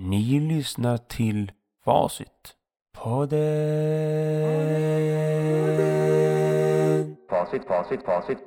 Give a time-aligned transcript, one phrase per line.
[0.00, 1.52] Ni lyssnar till
[1.84, 2.28] Facit.
[2.98, 3.38] Podden.
[7.30, 8.38] Facit, facit, facit.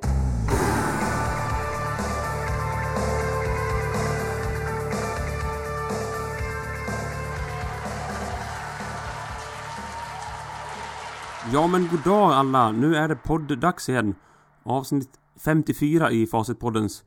[11.52, 14.14] Ja men god dag alla, nu är det podd-dags igen.
[14.62, 15.10] Avsnitt
[15.44, 17.04] 54 i Facitpoddens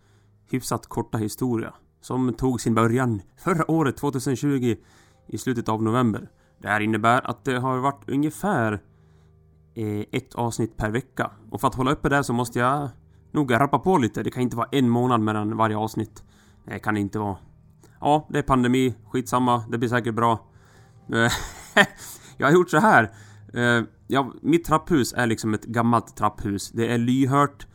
[0.52, 1.73] hyfsat korta historia.
[2.05, 4.75] Som tog sin början förra året, 2020,
[5.27, 6.29] i slutet av november.
[6.61, 8.82] Det här innebär att det har varit ungefär
[9.73, 11.32] eh, ett avsnitt per vecka.
[11.51, 12.89] Och för att hålla uppe det så måste jag
[13.32, 14.23] nog rappa på lite.
[14.23, 16.23] Det kan inte vara en månad mellan varje avsnitt.
[16.65, 17.37] Det kan det inte vara.
[17.99, 20.39] Ja, det är pandemi, skitsamma, det blir säkert bra.
[21.13, 21.32] Eh,
[22.37, 23.13] jag har gjort så här.
[23.54, 26.71] Eh, ja, mitt trapphus är liksom ett gammalt trapphus.
[26.71, 27.68] Det är lyhört.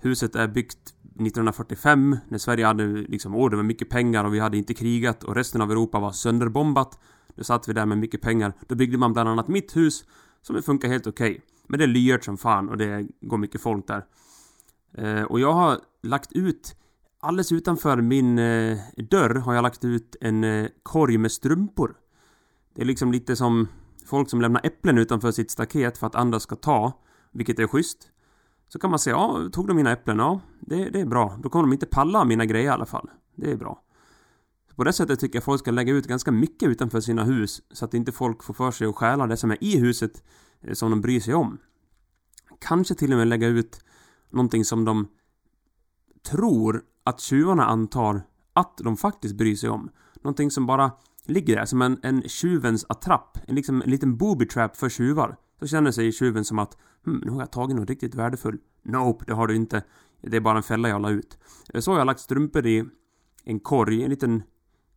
[0.00, 4.38] Huset är byggt 1945 när Sverige hade liksom, åh det var mycket pengar och vi
[4.38, 6.98] hade inte krigat och resten av Europa var sönderbombat.
[7.34, 8.52] Då satt vi där med mycket pengar.
[8.66, 10.04] Då byggde man bland annat mitt hus
[10.42, 11.42] som funkar helt okej.
[11.66, 14.04] Men det är lyhört som fan och det går mycket folk där.
[14.94, 16.76] Eh, och jag har lagt ut
[17.26, 18.78] Alldeles utanför min eh,
[19.10, 21.96] dörr har jag lagt ut en eh, korg med strumpor.
[22.74, 23.68] Det är liksom lite som
[24.06, 28.10] folk som lämnar äpplen utanför sitt staket för att andra ska ta, vilket är schysst.
[28.68, 30.18] Så kan man säga, ja, tog de mina äpplen?
[30.18, 31.38] Ja, det, det är bra.
[31.42, 33.10] Då kommer de inte palla mina grejer i alla fall.
[33.34, 33.82] Det är bra.
[34.76, 37.84] På det sättet tycker jag folk ska lägga ut ganska mycket utanför sina hus, så
[37.84, 40.22] att inte folk får för sig att stjäla det som är i huset,
[40.60, 41.58] eh, som de bryr sig om.
[42.60, 43.80] Kanske till och med lägga ut
[44.30, 45.08] någonting som de
[46.28, 49.90] tror att tjuvarna antar att de faktiskt bryr sig om.
[50.22, 50.92] Någonting som bara
[51.24, 53.38] ligger där som en, en tjuvens attrapp.
[53.48, 55.36] En, liksom, en liten booby trap för tjuvar.
[55.60, 59.24] Så känner sig tjuven som att hm, nu har jag tagit något riktigt värdefull Nope,
[59.26, 59.82] det har du inte.
[60.20, 61.38] Det är bara en fälla jag la ut.
[61.74, 62.84] Eh, så har jag lagt strumpor i
[63.44, 64.42] en korg, en liten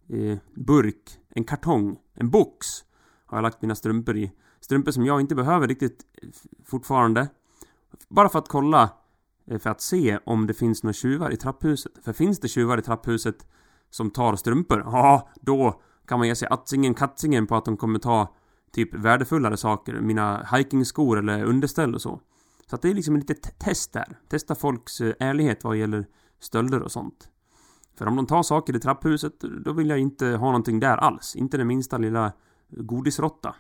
[0.10, 2.68] eh, burk, en kartong, en box.
[3.26, 4.32] Har jag lagt mina strumpor i.
[4.60, 6.30] Strumpor som jag inte behöver riktigt eh,
[6.66, 7.28] fortfarande.
[8.10, 8.90] Bara för att kolla
[9.48, 11.92] eh, för att se om det finns några tjuvar i trapphuset.
[12.04, 13.48] För finns det tjuvar i trapphuset
[13.90, 18.00] som tar strumpor, ja, då kan man ge sig attingen kattingen på att de kommer
[18.00, 18.36] ta
[18.72, 20.02] typ värdefullare saker.
[20.02, 22.22] Mina hikingskor eller underställ och så.
[22.70, 24.18] Så att det är liksom ett litet test där.
[24.28, 26.06] Testa folks eh, ärlighet vad gäller
[26.40, 27.30] stölder och sånt.
[27.98, 31.36] För om de tar saker i trapphuset, då vill jag inte ha någonting där alls.
[31.36, 32.32] Inte den minsta lilla
[32.70, 33.56] godisrotta.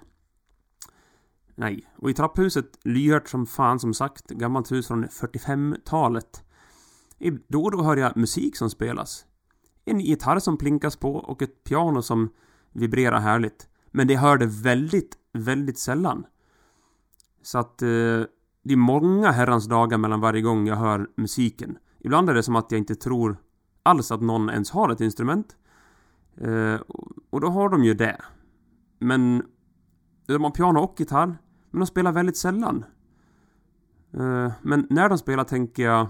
[1.55, 6.43] Nej, och i trapphuset, lyhört som fan som sagt, gammalt hus från 45-talet.
[7.47, 9.25] Då och då hör jag musik som spelas.
[9.85, 12.29] En gitarr som plinkas på och ett piano som
[12.71, 13.68] vibrerar härligt.
[13.91, 16.25] Men det hör det väldigt, väldigt sällan.
[17.41, 17.87] Så att eh,
[18.63, 21.77] det är många herrans dagar mellan varje gång jag hör musiken.
[21.99, 23.37] Ibland är det som att jag inte tror
[23.83, 25.55] alls att någon ens har ett instrument.
[26.37, 26.75] Eh,
[27.29, 28.21] och då har de ju det.
[28.99, 29.43] Men
[30.25, 31.37] de har piano och gitarr.
[31.71, 32.85] Men de spelar väldigt sällan.
[34.13, 36.07] Eh, men när de spelar tänker jag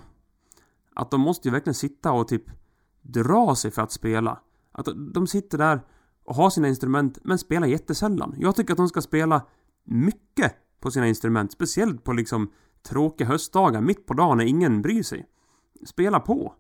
[0.96, 2.44] att de måste ju verkligen sitta och typ
[3.02, 4.40] dra sig för att spela.
[4.72, 5.82] Att de sitter där
[6.30, 8.36] och ha sina instrument men spela jättesällan.
[8.38, 9.46] Jag tycker att de ska spela
[9.84, 11.52] mycket på sina instrument.
[11.52, 12.52] Speciellt på liksom
[12.84, 15.26] tråkiga höstdagar mitt på dagen när ingen bryr sig.
[15.86, 16.54] Spela på!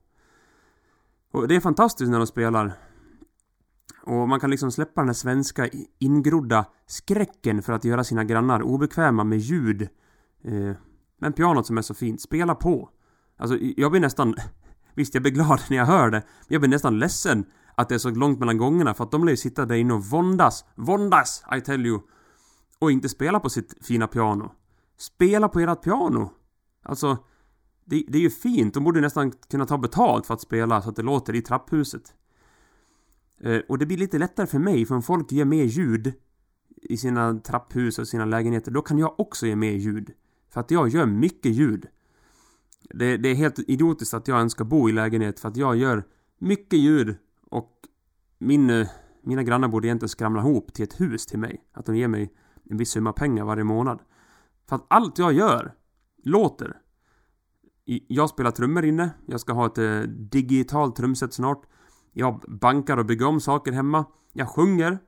[1.31, 2.73] Och det är fantastiskt när de spelar.
[4.03, 5.69] Och man kan liksom släppa den här svenska
[5.99, 9.81] ingrodda skräcken för att göra sina grannar obekväma med ljud.
[10.43, 10.71] Eh,
[11.19, 12.89] men pianot som är så fint, spela på!
[13.37, 14.35] Alltså, jag blir nästan...
[14.93, 17.45] Visst, jag blir glad när jag hör det, men jag blir nästan ledsen
[17.79, 19.93] att det är så långt mellan gångerna för att de lär ju sitta där inne
[19.93, 20.65] och våndas.
[20.75, 21.43] Våndas!
[21.57, 21.99] I tell you!
[22.79, 24.51] Och inte spela på sitt fina piano.
[24.97, 26.31] Spela på ert piano!
[26.83, 27.17] Alltså,
[27.85, 28.73] det, det är ju fint.
[28.73, 32.13] De borde nästan kunna ta betalt för att spela så att det låter i trapphuset.
[33.41, 36.13] Eh, och det blir lite lättare för mig, för om folk ger mer ljud
[36.81, 40.11] i sina trapphus och sina lägenheter, då kan jag också ge mer ljud.
[40.49, 41.87] För att jag gör mycket ljud.
[42.93, 45.75] Det, det är helt idiotiskt att jag ens ska bo i lägenhet för att jag
[45.75, 46.03] gör
[46.39, 47.17] mycket ljud
[47.49, 47.71] och
[48.37, 48.87] min, eh,
[49.21, 51.63] mina grannar borde egentligen skramla ihop till ett hus till mig.
[51.73, 52.33] Att de ger mig
[52.69, 54.01] en viss summa pengar varje månad.
[54.69, 55.73] För att allt jag gör
[56.23, 56.77] låter.
[58.07, 59.09] Jag spelar trummor inne.
[59.25, 61.65] Jag ska ha ett eh, digitalt trumset snart.
[62.11, 64.05] Jag bankar och bygger om saker hemma.
[64.33, 64.99] Jag sjunger.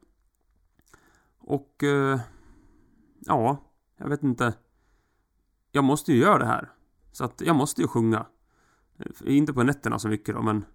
[1.38, 1.84] Och...
[1.84, 2.20] Eh,
[3.20, 3.58] ja,
[3.98, 4.54] jag vet inte.
[5.72, 6.72] Jag måste ju göra det här.
[7.12, 8.26] Så att jag måste ju sjunga.
[9.00, 10.66] Eh, inte på nätterna så mycket då, men...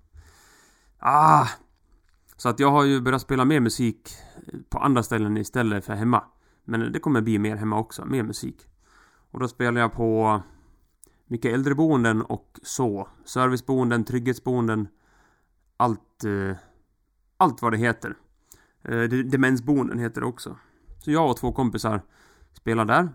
[0.98, 1.48] Ah!
[2.36, 4.10] Så att jag har ju börjat spela mer musik
[4.46, 6.24] eh, på andra ställen istället för hemma.
[6.64, 8.68] Men det kommer bli mer hemma också, mer musik.
[9.30, 10.42] Och då spelar jag på
[11.26, 13.08] mycket äldreboenden och så.
[13.24, 14.88] Serviceboenden, trygghetsboenden.
[15.76, 16.24] Allt...
[16.24, 16.56] Eh,
[17.36, 18.16] allt vad det heter.
[18.82, 20.56] Eh, Demensboenden heter det också.
[20.98, 22.02] Så jag och två kompisar
[22.52, 23.08] spelar där.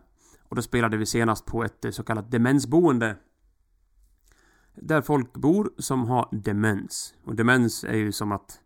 [0.50, 3.16] Och då spelade vi senast på ett eh, så kallat demensboende.
[4.82, 7.14] Där folk bor som har demens.
[7.24, 8.60] Och demens är ju som att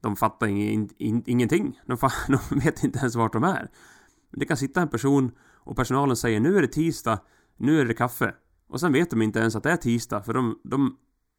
[0.00, 1.80] de fattar in, in, ingenting.
[1.86, 3.70] De, fa, de vet inte ens vart de är.
[4.30, 7.18] Det kan sitta en person och personalen säger nu är det tisdag,
[7.56, 8.34] nu är det kaffe.
[8.68, 10.96] Och sen vet de inte ens att det är tisdag för de, de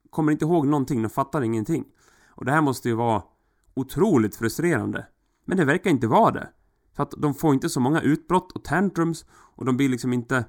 [0.09, 1.85] kommer inte ihåg någonting, de fattar ingenting.
[2.27, 3.23] Och det här måste ju vara
[3.73, 5.07] otroligt frustrerande.
[5.45, 6.49] Men det verkar inte vara det.
[6.95, 10.45] För att de får inte så många utbrott och tantrums och de blir liksom inte...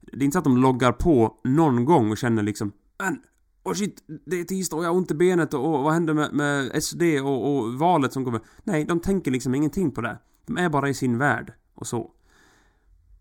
[0.00, 3.22] Det är inte så att de loggar på någon gång och känner liksom men,
[3.62, 6.14] och shit, det är tisdag och jag har ont i benet och, och vad händer
[6.14, 8.40] med, med SD och, och valet som kommer?
[8.64, 10.18] Nej, de tänker liksom ingenting på det.
[10.46, 12.10] De är bara i sin värld och så.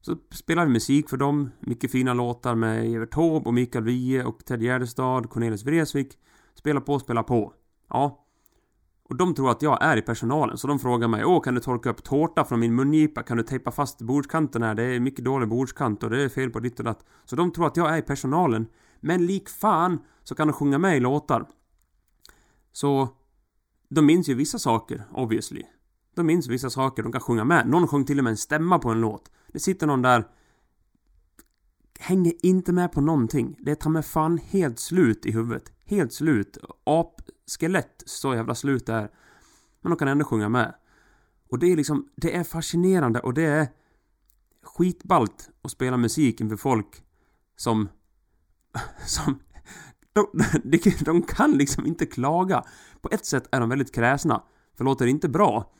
[0.01, 4.23] Så spelar vi musik för dem, mycket fina låtar med Evert Taube och Mikael Wiehe
[4.23, 6.17] och Ted Gärdestad, Cornelis Vreeswijk.
[6.55, 7.53] Spelar på, spelar på.
[7.89, 8.25] Ja.
[9.09, 11.61] Och de tror att jag är i personalen, så de frågar mig Åh, kan du
[11.61, 13.23] torka upp tårta från min mungipa?
[13.23, 14.75] Kan du tejpa fast bordskanten här?
[14.75, 17.05] Det är mycket dålig bordskant och det är fel på ditt och datt.
[17.25, 18.67] Så de tror att jag är i personalen.
[18.99, 21.47] Men lik fan så kan de sjunga med i låtar.
[22.71, 23.09] Så
[23.89, 25.63] de minns ju vissa saker, obviously.
[26.15, 27.67] De minns vissa saker, de kan sjunga med.
[27.67, 29.31] Någon sjöng till och med en stämma på en låt.
[29.47, 30.27] Det sitter någon där
[32.01, 33.55] Hänger inte med på någonting.
[33.59, 35.71] Det tar med fan helt slut i huvudet.
[35.85, 36.57] Helt slut.
[36.83, 39.09] Apskelett, så jävla slut det är.
[39.81, 40.75] Men de kan ändå sjunga med.
[41.49, 43.67] Och det är liksom, det är fascinerande och det är
[44.63, 47.03] skitballt att spela musik inför folk
[47.55, 47.89] som
[49.05, 49.39] som...
[50.13, 50.43] De,
[51.05, 52.63] de, kan liksom inte klaga.
[53.01, 54.43] På ett sätt är de väldigt kräsna.
[54.77, 55.71] För låter det inte bra,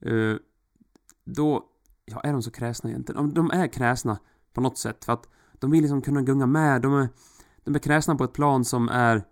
[0.00, 0.34] eh,
[1.24, 1.64] då...
[2.04, 3.22] Ja, är de så kräsna egentligen?
[3.22, 4.18] De, de är kräsna
[4.52, 5.04] på något sätt.
[5.04, 6.82] För att de vill liksom kunna gunga med.
[6.82, 7.08] De är,
[7.64, 9.24] de är kräsna på ett plan som är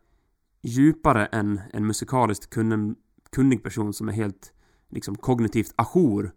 [0.63, 2.97] djupare än en musikaliskt kunnig,
[3.31, 4.53] kunnig person som är helt
[4.89, 6.33] liksom kognitivt ajour.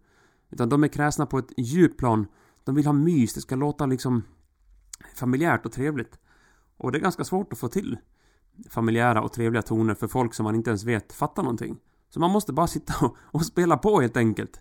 [0.50, 2.26] Utan de är kräsna på ett djupt plan.
[2.64, 4.22] De vill ha mys, det ska låta liksom
[5.14, 6.18] familjärt och trevligt.
[6.80, 7.98] Och det är ganska svårt att få till
[8.68, 11.76] familjära och trevliga toner för folk som man inte ens vet fattar någonting.
[12.08, 14.60] Så man måste bara sitta och, och spela på helt enkelt.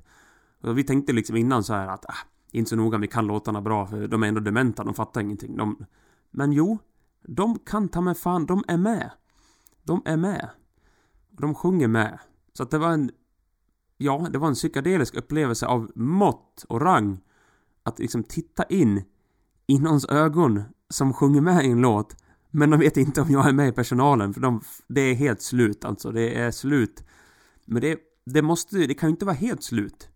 [0.62, 2.16] Och vi tänkte liksom innan så här att äh,
[2.52, 5.58] inte så noga vi kan låtarna bra för de är ändå dementa, de fattar ingenting.
[5.58, 5.86] De...
[6.32, 6.78] Men jo,
[7.24, 9.12] de kan ta med fan, de är med.
[9.84, 10.50] De är med.
[11.30, 12.20] De sjunger med.
[12.54, 13.12] Så att det var en...
[13.98, 17.20] Ja, det var en psykedelisk upplevelse av mått och rang.
[17.84, 19.04] Att liksom titta in
[19.68, 22.16] i någons ögon som sjunger med i en låt.
[22.52, 25.42] Men de vet inte om jag är med i personalen, för de, det är helt
[25.42, 26.12] slut alltså.
[26.12, 27.04] Det är slut.
[27.66, 30.10] Men det, det måste, det kan ju inte vara helt slut.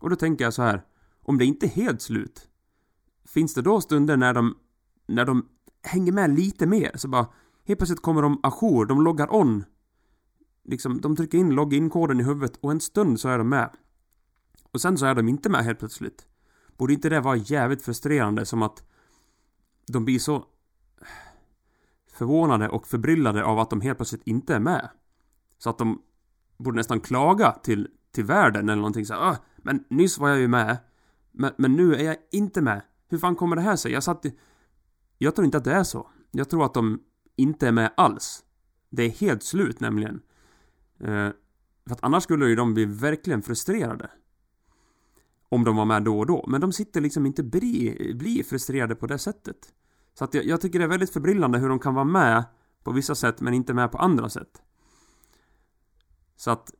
[0.00, 0.82] Och då tänker jag så här.
[1.22, 2.48] Om det inte är helt slut.
[3.26, 4.56] Finns det då stunder när de,
[5.06, 5.48] när de
[5.82, 6.90] hänger med lite mer?
[6.94, 7.26] Så bara,
[7.64, 9.64] helt plötsligt kommer de ajour, de loggar on.
[10.64, 13.70] Liksom, de trycker in login-koden i huvudet och en stund så är de med.
[14.72, 16.26] Och sen så är de inte med helt plötsligt.
[16.76, 18.82] Borde inte det vara jävligt frustrerande som att
[19.86, 20.44] de blir så
[22.12, 24.88] förvånade och förbryllade av att de helt plötsligt inte är med.
[25.58, 26.02] Så att de
[26.56, 30.38] borde nästan klaga till, till världen eller någonting så här, ah, Men nyss var jag
[30.38, 30.78] ju med.
[31.32, 32.82] Men, men nu är jag inte med.
[33.08, 33.92] Hur fan kommer det här sig?
[33.92, 34.38] Jag satt i...
[35.18, 36.10] Jag tror inte att det är så.
[36.30, 37.00] Jag tror att de
[37.36, 38.44] inte är med alls.
[38.90, 40.22] Det är helt slut nämligen.
[41.00, 41.30] Eh,
[41.86, 44.10] för att annars skulle ju de bli verkligen frustrerade.
[45.48, 46.44] Om de var med då och då.
[46.48, 49.72] Men de sitter liksom inte bli, bli frustrerade på det sättet.
[50.14, 52.44] Så att jag, jag tycker det är väldigt förbryllande hur de kan vara med
[52.84, 54.62] på vissa sätt men inte med på andra sätt.
[56.36, 56.70] Så att...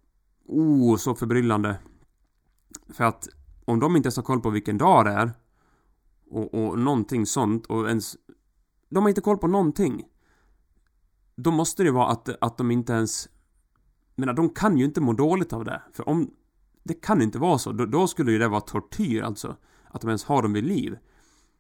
[0.49, 1.79] Oh, så förbryllande.
[2.89, 3.29] För att
[3.65, 5.33] om de inte ens har koll på vilken dag det är
[6.31, 8.17] och, och någonting sånt och ens...
[8.89, 10.05] De har inte koll på någonting.
[11.37, 13.29] Då måste det vara att, att de inte ens...
[14.15, 15.83] Jag menar, de kan ju inte må dåligt av det.
[15.93, 16.31] För om...
[16.87, 17.73] Det kan inte vara så.
[17.73, 19.57] Då, då skulle ju det vara tortyr alltså.
[19.91, 20.99] Att de ens har dem vid liv.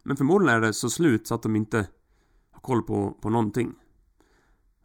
[0.02, 1.88] Men förmodligen är det så slut så att de inte
[2.50, 3.73] har koll på, på någonting.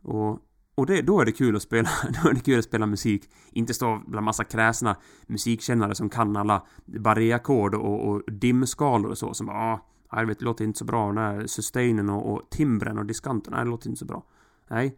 [0.01, 0.39] Och,
[0.75, 1.89] och det, då är det kul att spela,
[2.23, 3.29] då är det kul att spela musik.
[3.51, 4.95] Inte stå bland massa kräsna
[5.27, 10.39] musikkännare som kan alla barréackord och, och dimskalor och så som bara ah, jag vet,
[10.39, 11.07] det låter inte så bra.
[11.07, 14.23] Den här sustainen och, och timbren och diskanten, nej, det låter inte så bra.
[14.69, 14.97] Nej.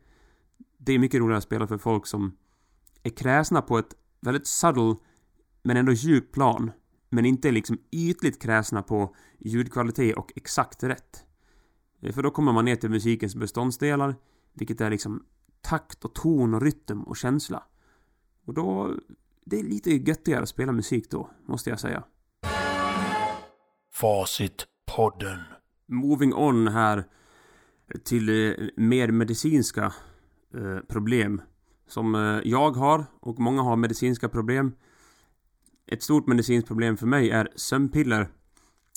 [0.77, 2.37] Det är mycket roligare att spela för folk som
[3.03, 4.95] är kräsna på ett väldigt subtle
[5.63, 6.71] men ändå djupt plan.
[7.09, 11.25] Men inte liksom ytligt kräsna på ljudkvalitet och exakt rätt.
[12.01, 14.15] Eh, För då kommer man ner till musikens beståndsdelar,
[14.53, 15.25] vilket är liksom
[15.61, 17.63] takt och ton och rytm och känsla.
[18.45, 18.95] Och då...
[19.45, 22.03] Det är lite göttigare att spela musik då, måste jag säga.
[23.93, 25.39] Facitpodden.
[25.87, 27.03] Moving on här
[28.03, 29.93] till eh, mer medicinska
[30.53, 31.41] eh, problem.
[31.87, 34.71] Som jag har och många har medicinska problem
[35.87, 38.29] ett stort medicinskt problem för mig är sömnpiller.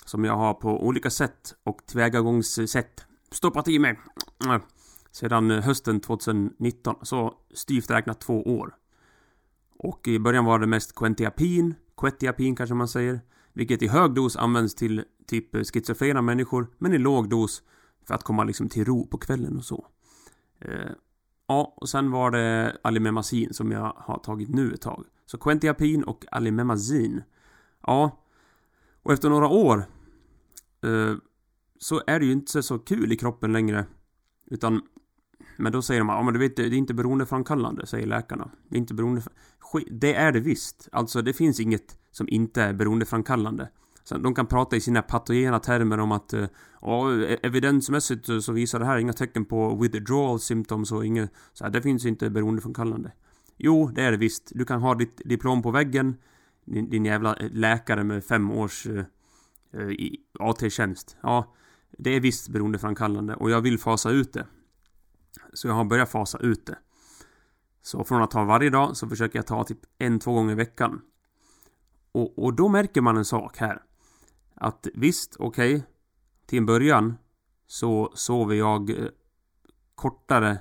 [0.05, 3.99] Som jag har på olika sätt och tillvägagångssätt stoppat i mig.
[5.12, 8.75] Sedan eh, hösten 2019, så styvt räknat två år.
[9.78, 13.21] Och i början var det mest Quentiapin, Quetiapin kanske man säger.
[13.52, 17.62] Vilket i hög dos används till typ schizofrena människor, men i låg dos
[18.07, 19.87] för att komma liksom till ro på kvällen och så.
[20.61, 20.90] Eh,
[21.47, 25.05] ja, och sen var det Alimemazin som jag har tagit nu ett tag.
[25.26, 27.23] Så Quentiapin och Alimemazin.
[27.87, 28.23] Ja,
[29.02, 29.85] och efter några år
[30.83, 31.16] eh,
[31.78, 33.87] så är det ju inte så kul i kroppen längre.
[34.47, 34.83] Utan
[35.56, 38.50] men då säger de ja men du vet det är inte beroendeframkallande, säger läkarna.
[38.68, 39.23] Det är inte beroende...
[39.90, 40.88] Det är det visst.
[40.92, 43.68] Alltså det finns inget som inte är beroendeframkallande.
[44.04, 46.47] Sen, de kan prata i sina patogena termer om att eh,
[46.80, 51.64] ja, e-, evidensmässigt så visar det här inga tecken på withdrawal symptoms och inget så
[51.64, 53.12] här, det finns inte beroendeframkallande.
[53.56, 54.52] Jo, det är det visst.
[54.54, 56.16] Du kan ha ditt diplom på väggen,
[56.64, 59.04] din, din jävla eh, läkare med fem års eh,
[59.72, 61.16] eh, uh, uh, AT-tjänst.
[61.22, 61.54] Ja,
[61.98, 64.46] det är visst beroendeframkallande och jag vill fasa ut det.
[65.52, 66.78] Så jag har börjat fasa ut det.
[67.82, 70.56] Så från att ta varje dag så försöker jag ta typ en, två gånger i
[70.56, 71.00] veckan.
[72.12, 73.82] Och, och då märker man en sak här.
[74.54, 75.75] Att visst, okej.
[75.75, 75.86] Okay,
[76.46, 77.14] till en början
[77.66, 79.10] så sover jag
[79.94, 80.58] kortare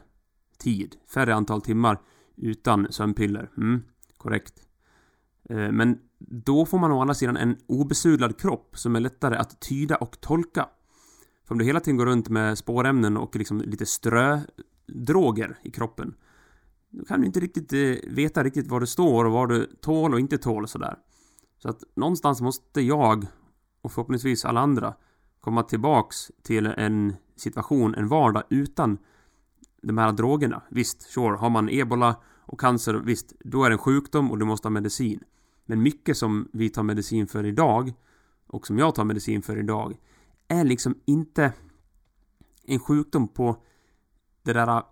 [0.57, 1.99] tid, färre antal timmar
[2.37, 3.51] utan sömnpiller.
[3.57, 3.83] Mm,
[4.17, 4.53] korrekt.
[5.49, 9.59] Eh, men då får man å andra sidan en obesudlad kropp som är lättare att
[9.59, 10.69] tyda och tolka.
[11.47, 16.13] För om du hela tiden går runt med spårämnen och liksom lite strödroger i kroppen
[16.97, 20.13] då kan du inte riktigt eh, veta riktigt vad du står och vad du tål
[20.13, 20.95] och inte tål och sådär.
[21.57, 23.27] Så att någonstans måste jag
[23.81, 24.93] och förhoppningsvis alla andra
[25.39, 28.97] komma tillbaks till en situation, en vardag utan
[29.87, 30.61] de här drogerna.
[30.69, 34.45] Visst, sure, har man ebola och cancer, visst, då är det en sjukdom och du
[34.45, 35.19] måste ha medicin.
[35.65, 37.93] Men mycket som vi tar medicin för idag
[38.47, 39.97] och som jag tar medicin för idag
[40.47, 41.53] är liksom inte
[42.63, 43.63] en sjukdom på
[44.43, 44.83] det där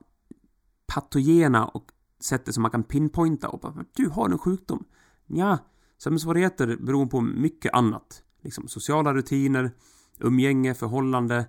[0.87, 4.85] patogena och sättet som man kan pinpointa och bara, du har en sjukdom.
[5.27, 5.57] Ja,
[5.97, 8.23] sömnsvårigheter beror på mycket annat.
[8.41, 9.71] Liksom sociala rutiner,
[10.19, 11.45] umgänge, förhållande,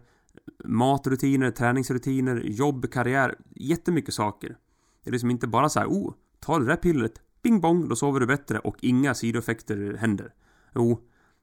[0.64, 3.34] matrutiner, träningsrutiner, jobb, karriär.
[3.54, 4.56] Jättemycket saker.
[5.04, 7.96] Det är liksom inte bara så här, oh, ta det där pillret, bing bong, då
[7.96, 10.34] sover du bättre och inga sidoeffekter händer.
[10.74, 11.00] Jo,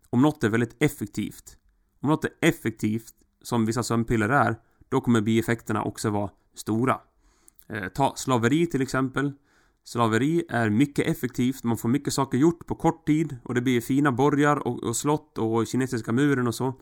[0.09, 1.57] om något är väldigt effektivt,
[1.99, 4.55] om något är effektivt, som vissa sömnpiller är,
[4.89, 7.01] då kommer bieffekterna också vara stora.
[7.67, 9.31] Eh, ta slaveri till exempel.
[9.83, 13.81] Slaveri är mycket effektivt, man får mycket saker gjort på kort tid och det blir
[13.81, 16.73] fina borgar och, och slott och kinesiska muren och så.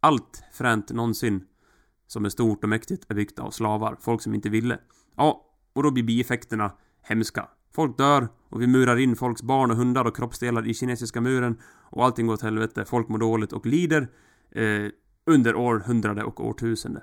[0.00, 1.44] Allt fränt någonsin
[2.06, 4.78] som är stort och mäktigt är byggt av slavar, folk som inte ville.
[5.16, 7.48] Ja, och då blir bieffekterna hemska.
[7.74, 11.60] Folk dör och vi murar in folks barn och hundar och kroppsdelar i kinesiska muren
[11.90, 14.08] och allting går åt helvete, folk mår dåligt och lider
[14.50, 14.90] eh,
[15.26, 17.02] under århundrade och årtusende.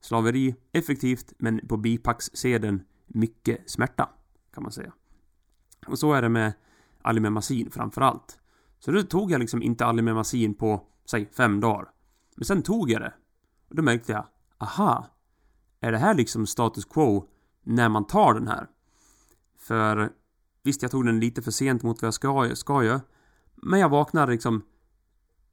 [0.00, 4.08] Slaveri, effektivt, men på bipacksedeln mycket smärta,
[4.54, 4.92] kan man säga.
[5.86, 6.52] Och så är det med
[7.02, 8.38] Alimemazin framförallt.
[8.78, 11.88] Så då tog jag liksom inte Alimemazin på, säg, fem dagar.
[12.36, 13.14] Men sen tog jag det.
[13.68, 14.26] Och då märkte jag,
[14.58, 15.06] aha,
[15.80, 17.28] är det här liksom status quo
[17.62, 18.68] när man tar den här?
[19.58, 20.10] För
[20.62, 23.00] visst, jag tog den lite för sent mot vad jag ska, ska ju
[23.62, 24.62] Men jag vaknade liksom...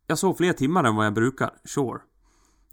[0.07, 2.01] Jag sov fler timmar än vad jag brukar, sure.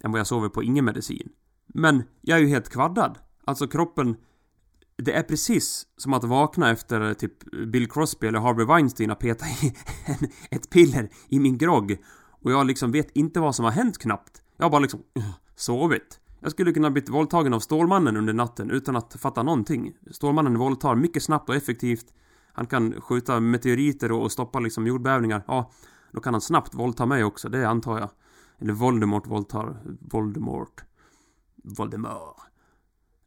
[0.00, 1.32] Än vad jag sover på ingen medicin.
[1.66, 3.18] Men jag är ju helt kvaddad.
[3.44, 4.16] Alltså kroppen...
[4.96, 9.46] Det är precis som att vakna efter typ Bill Crosby eller Harvey Weinstein och peta
[9.46, 9.74] i
[10.50, 12.04] ett piller i min grogg.
[12.42, 14.42] Och jag liksom vet inte vad som har hänt knappt.
[14.56, 16.19] Jag har bara liksom uh, sovit.
[16.40, 19.92] Jag skulle kunna blivit våldtagen av Stålmannen under natten utan att fatta någonting.
[20.10, 22.06] Stålmannen våldtar mycket snabbt och effektivt.
[22.52, 25.42] Han kan skjuta meteoriter och stoppa liksom jordbävningar.
[25.46, 25.70] Ja,
[26.12, 28.10] då kan han snabbt våldta mig också, det antar jag.
[28.58, 30.84] Eller Voldemort våldtar Voldemort.
[31.64, 32.36] Voldemort.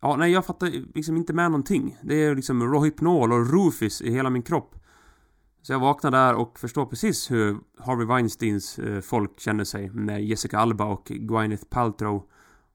[0.01, 1.97] Ja, nej, jag fattar liksom inte med någonting.
[2.03, 4.75] Det är liksom Rohypnol och Rufus i hela min kropp.
[5.61, 10.25] Så jag vaknar där och förstår precis hur Harvey Weinsteins eh, folk känner sig med
[10.25, 12.29] Jessica Alba och Gwyneth Paltrow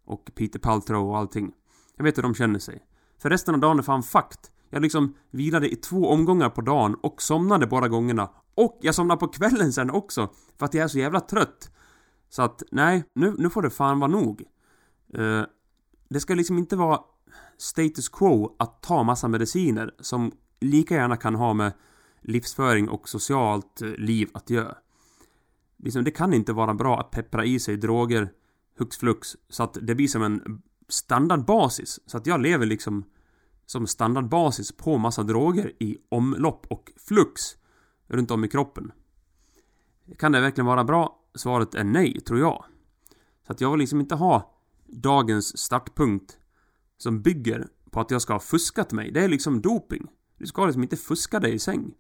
[0.09, 1.53] och Peter Paltrow och allting.
[1.97, 2.85] Jag vet hur de känner sig.
[3.19, 4.51] För resten av dagen är fan fakt.
[4.71, 8.31] Jag liksom vilade i två omgångar på dagen och somnade båda gångerna.
[8.55, 10.29] Och jag somnade på kvällen sen också.
[10.59, 11.71] För att jag är så jävla trött.
[12.29, 14.43] Så att, nej, nu, nu får det fan vara nog.
[15.19, 15.43] Uh,
[16.09, 17.01] det ska liksom inte vara
[17.59, 21.73] status quo att ta massa mediciner som lika gärna kan ha med
[22.21, 24.77] livsföring och socialt eh, liv att göra.
[25.77, 28.33] Liksom, det kan inte vara bra att peppra i sig droger
[28.79, 32.01] hux flux så att det blir som en standardbasis.
[32.07, 33.05] Så att jag lever liksom
[33.67, 37.43] som standardbasis på massa droger i omlopp och flux
[38.07, 38.93] runt om i kroppen.
[40.19, 41.21] Kan det verkligen vara bra?
[41.35, 42.65] Svaret är nej, tror jag.
[43.47, 44.55] Så att jag vill liksom inte ha
[44.87, 46.39] dagens startpunkt
[46.99, 49.11] som bygger på att jag ska ha fuskat mig.
[49.11, 50.07] Det är liksom doping.
[50.39, 51.95] Du ska liksom inte fuska dig i säng.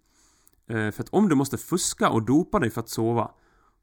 [0.66, 3.30] Eh, för att om du måste fuska och dopa dig för att sova,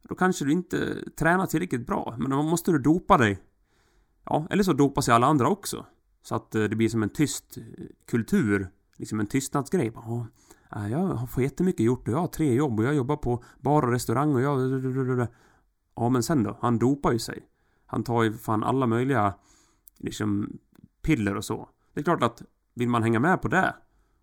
[0.10, 2.16] då kanske du inte tränar tillräckligt bra.
[2.20, 3.40] Men då måste du dopa dig.
[4.26, 5.86] Ja, eller så dopar sig alla andra också.
[6.24, 7.64] Så att eh, det blir som en tyst eh,
[8.06, 8.70] kultur.
[8.98, 9.92] Liksom en tystnadsgrej.
[9.96, 10.28] Ja,
[10.76, 13.82] äh, jag får jättemycket gjort och jag har tre jobb och jag jobbar på bar
[13.82, 15.28] och restaurang och jag...
[15.96, 16.58] Ja, men sen då?
[16.62, 17.48] Han dopar ju sig.
[17.86, 19.34] Han tar ju fan alla möjliga
[19.98, 20.58] liksom
[21.02, 21.70] piller och så.
[21.94, 22.42] Det är klart att
[22.74, 23.76] vill man hänga med på det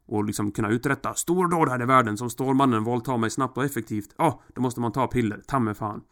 [0.06, 4.14] och liksom kunna uträtta stordåd här i världen som Stålmannen våldtar mig snabbt och effektivt.
[4.18, 5.42] Ja, då måste man ta piller.
[5.46, 6.02] Ta mig fan.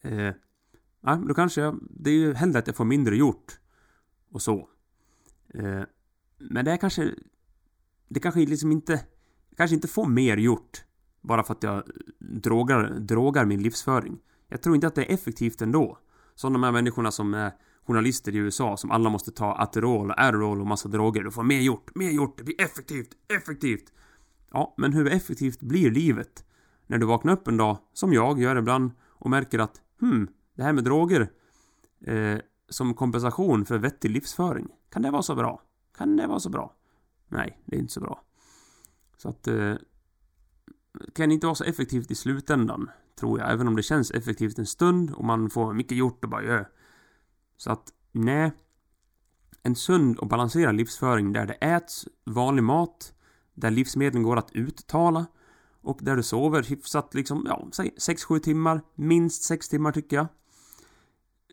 [0.00, 0.32] Eh,
[1.00, 1.78] ja, då kanske jag...
[1.90, 3.60] Det är ju hellre att jag får mindre gjort.
[4.30, 4.68] Och så.
[5.54, 5.82] Eh,
[6.38, 7.14] men det är kanske...
[8.08, 8.92] Det kanske liksom inte...
[9.48, 10.84] Jag kanske inte får mer gjort.
[11.20, 11.82] Bara för att jag
[12.18, 14.18] drogar, drogar min livsföring.
[14.48, 15.98] Jag tror inte att det är effektivt ändå.
[16.34, 17.52] Som de här människorna som är
[17.86, 21.24] journalister i USA som alla måste ta Aterol och Adderall och massa droger.
[21.24, 23.92] Du får mer gjort, mer gjort, det blir effektivt, effektivt.
[24.50, 26.44] Ja, men hur effektivt blir livet?
[26.86, 30.62] När du vaknar upp en dag, som jag gör ibland, och märker att hmm, det
[30.62, 31.30] här med droger
[32.06, 32.38] eh,
[32.68, 34.68] som kompensation för vettig livsföring.
[34.90, 35.62] Kan det vara så bra?
[35.98, 36.74] Kan det vara så bra?
[37.28, 38.22] Nej, det är inte så bra.
[39.16, 39.48] Så att...
[39.48, 39.74] Eh,
[41.14, 42.90] kan inte vara så effektivt i slutändan,
[43.20, 43.52] tror jag.
[43.52, 46.68] Även om det känns effektivt en stund och man får mycket gjort och bara gör.
[47.56, 48.52] Så att, nej.
[49.62, 53.14] En sund och balanserad livsföring där det äts vanlig mat,
[53.54, 55.26] där livsmedlen går att uttala
[55.80, 60.26] och där du sover hyfsat liksom, ja, säg 6-7 timmar, minst 6 timmar tycker jag.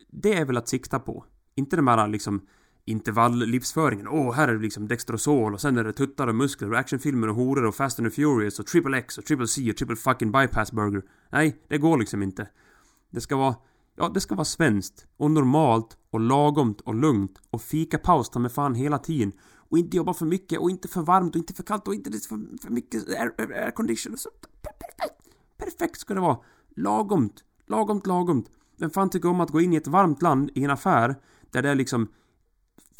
[0.08, 1.24] Det är väl att sikta på.
[1.54, 2.46] Inte den här liksom
[2.84, 4.08] intervalllivsföringen.
[4.08, 6.78] Åh, oh, här är det liksom Dextrosol och sen är det tuttar och muskler och
[6.78, 9.76] actionfilmer och horor och Fast and the Furious och Triple X och Triple C och
[9.76, 11.02] Triple fucking Bypass Burger.
[11.32, 12.48] Nej, det går liksom inte.
[13.10, 13.56] Det ska vara
[13.96, 18.38] Ja, det ska vara svenskt och normalt och lagomt och lugnt och fika paus ta
[18.38, 19.32] med fan hela tiden.
[19.56, 22.10] Och inte jobba för mycket och inte för varmt och inte för kallt och inte
[22.10, 24.16] för, för mycket air, aircondition.
[24.18, 24.30] Så,
[24.62, 25.28] perfekt!
[25.56, 26.38] Perfekt ska det vara.
[26.76, 27.44] Lagomt.
[27.66, 28.50] Lagomt, lagomt.
[28.78, 31.16] Vem fan tycker om att gå in i ett varmt land i en affär
[31.50, 32.08] där det är liksom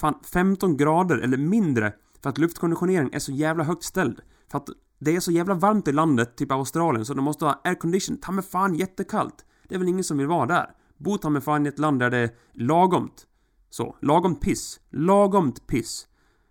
[0.01, 4.21] fan 15 grader eller mindre för att luftkonditionering är så jävla högt ställd.
[4.51, 7.61] För att det är så jävla varmt i landet, typ Australien, så de måste ha
[7.65, 8.17] aircondition.
[8.17, 9.45] Ta med fan jättekallt.
[9.69, 10.75] Det är väl ingen som vill vara där.
[10.99, 13.27] Bo ta mig fan i ett land där det är lagomt.
[13.71, 14.81] Så, lagomt piss.
[14.91, 16.09] Lagomt piss.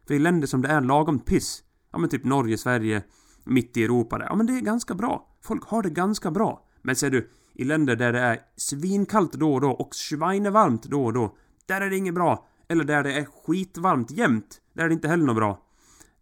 [0.07, 3.03] För i länder som det är lagomt piss, ja men typ Norge, Sverige,
[3.43, 5.37] mitt i Europa där, ja men det är ganska bra.
[5.41, 6.65] Folk har det ganska bra.
[6.81, 11.05] Men ser du, i länder där det är svinkallt då och då och svinevarmt då
[11.05, 12.47] och då, där är det inget bra.
[12.67, 15.63] Eller där det är skitvarmt jämt, där är det inte heller något bra.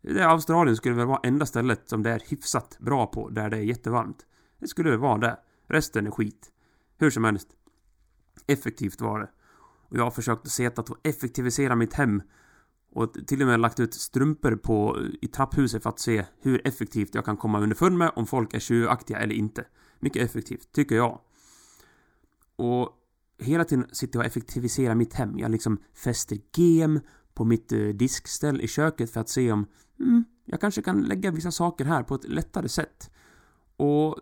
[0.01, 3.49] Det är Australien skulle väl vara enda stället som det är hyfsat bra på, där
[3.49, 4.25] det är jättevarmt.
[4.59, 5.37] Det skulle väl vara det.
[5.69, 6.51] Resten är skit.
[6.97, 7.47] Hur som helst.
[8.47, 9.29] Effektivt var det.
[9.89, 12.21] Och jag har försökt se att effektivisera mitt hem.
[12.93, 17.15] Och till och med lagt ut strumpor på, i trapphuset för att se hur effektivt
[17.15, 19.65] jag kan komma underfund med om folk är tjuvaktiga eller inte.
[19.99, 21.19] Mycket effektivt, tycker jag.
[22.55, 22.89] Och
[23.39, 25.39] hela tiden sitter jag och effektiviserar mitt hem.
[25.39, 26.99] Jag liksom fäster gem
[27.33, 29.65] på mitt eh, diskställ i köket för att se om
[29.99, 33.11] mm, jag kanske kan lägga vissa saker här på ett lättare sätt.
[33.77, 34.17] Och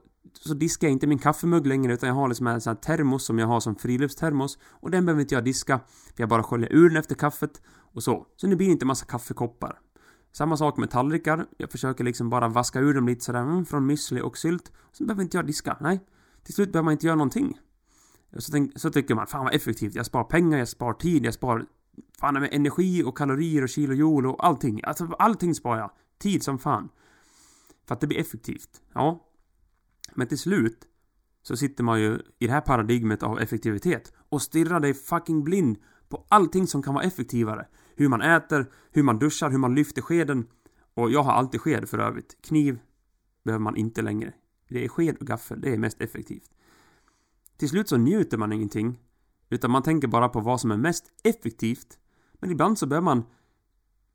[0.48, 3.26] så diskar jag inte min kaffemugg längre utan jag har liksom en sån här termos
[3.26, 5.80] som jag har som friluftstermos och den behöver inte jag diska
[6.16, 7.62] för jag bara sköljer ur den efter kaffet
[7.94, 8.26] och så.
[8.36, 9.80] Så nu blir det inte massa kaffekoppar.
[10.32, 11.46] Samma sak med tallrikar.
[11.58, 14.72] Jag försöker liksom bara vaska ur dem lite sådär mm, från müsli och sylt.
[14.92, 15.78] Sen behöver inte jag diska.
[15.80, 16.00] Nej.
[16.44, 17.60] Till slut behöver man inte göra någonting.
[18.38, 19.96] Så, tänk, så tycker man, fan vad effektivt.
[19.96, 21.66] Jag sparar pengar, jag sparar tid, jag sparar
[22.20, 24.82] fan med energi och kalorier och kilo jul och allting.
[24.84, 25.92] Alltså allting sparar jag.
[26.20, 26.90] Tid som fan.
[27.88, 28.82] För att det blir effektivt.
[28.94, 29.29] Ja,
[30.16, 30.88] men till slut
[31.42, 35.78] så sitter man ju i det här paradigmet av effektivitet och stirrar dig fucking blind
[36.10, 37.68] på allting som kan vara effektivare.
[37.96, 40.48] Hur man äter, hur man duschar, hur man lyfter skeden.
[40.94, 42.38] Och jag har alltid sked för övrigt.
[42.42, 42.80] Kniv
[43.44, 44.34] behöver man inte längre.
[44.70, 46.52] Det är sked och gaffel, det är mest effektivt.
[47.58, 49.00] Till slut så njuter man ingenting.
[49.50, 52.00] Utan man tänker bara på vad som är mest effektivt.
[52.34, 53.24] Men ibland så behöver man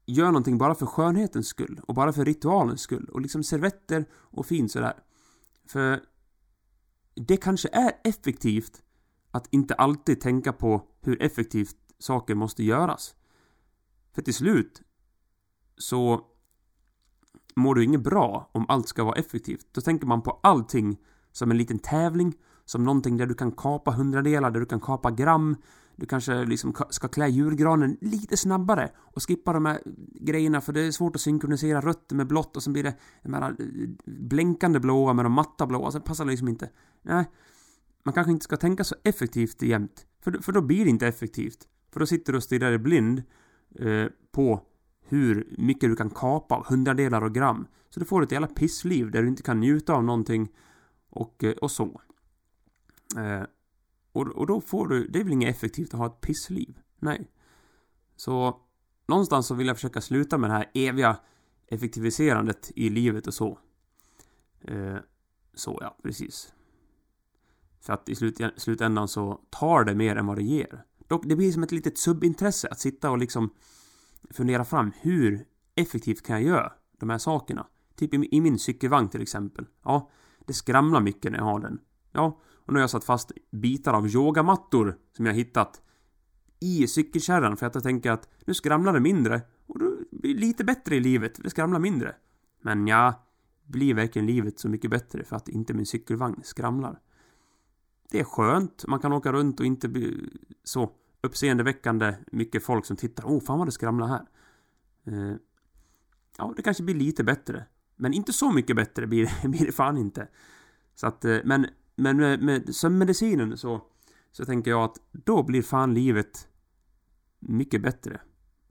[0.07, 3.09] göra någonting bara för skönhetens skull och bara för ritualens skull.
[3.13, 4.95] Och liksom servetter och fint sådär.
[5.67, 6.01] För
[7.15, 8.83] det kanske är effektivt
[9.31, 13.15] att inte alltid tänka på hur effektivt saker måste göras.
[14.15, 14.83] För till slut
[15.77, 16.27] så
[17.57, 19.67] mår du inget bra om allt ska vara effektivt.
[19.73, 20.97] Då tänker man på allting
[21.33, 25.11] som en liten tävling, som någonting där du kan kapa hundradelar, där du kan kapa
[25.11, 25.57] gram,
[25.97, 29.83] du kanske liksom ska klä julgranen lite snabbare och skippa de här
[30.21, 33.35] grejerna för det är svårt att synkronisera rött med blått och sen blir det de
[33.35, 33.57] här
[34.05, 36.71] blänkande blåa med de matta blåa, så alltså det passar liksom inte.
[37.03, 37.25] Nej,
[38.03, 40.07] man kanske inte ska tänka så effektivt jämt.
[40.21, 41.69] För, för då blir det inte effektivt.
[41.93, 43.23] För då sitter du och stirrar dig blind
[43.79, 44.61] eh, på
[45.09, 47.67] hur mycket du kan kapa av hundradelar och gram.
[47.91, 50.49] Så du får ett jävla pissliv där du inte kan njuta av någonting
[51.11, 52.01] och, och så.
[53.17, 53.43] Eh,
[54.15, 56.79] och, och då får du, det är väl inget effektivt att ha ett pissliv?
[56.99, 57.31] Nej.
[58.17, 58.61] Så
[59.07, 61.17] någonstans så vill jag försöka sluta med det här eviga
[61.67, 63.59] effektiviserandet i livet och så.
[64.61, 64.97] Eh,
[65.55, 66.53] så ja, precis.
[67.81, 70.85] För att i slut, slutändan så tar det mer än vad det ger.
[71.07, 73.51] Dock, det blir som ett litet subintresse att sitta och liksom
[74.31, 77.67] fundera fram hur effektivt kan jag göra de här sakerna?
[77.97, 79.67] Typ i, i min cykelvagn till exempel.
[79.85, 80.11] Ja,
[80.47, 81.81] det skramlar mycket när jag har den.
[82.13, 85.83] Ja, och nu har jag satt fast bitar av yogamattor som jag hittat
[86.61, 90.41] i cykelkärran för att jag tänker att nu skramlar det mindre och då blir det
[90.41, 91.41] lite bättre i livet.
[91.43, 92.15] Det skramlar mindre.
[92.63, 93.25] Men ja,
[93.67, 97.01] blir verkligen livet så mycket bättre för att inte min cykelvagn skramlar?
[98.11, 98.85] Det är skönt.
[98.87, 100.31] Man kan åka runt och inte bli
[100.65, 103.25] så uppseendeväckande mycket folk som tittar.
[103.27, 104.27] Åh, oh, fan vad det skramlar här.
[105.07, 105.37] Eh,
[106.39, 107.67] ja, det kanske blir lite bättre.
[107.97, 110.29] Men inte så mycket bättre blir det, blir det fan inte.
[110.95, 113.81] Så att, eh, men, men med, med sömnmedicinen så,
[114.33, 116.49] så tänker jag att då blir fan livet
[117.39, 118.21] mycket bättre.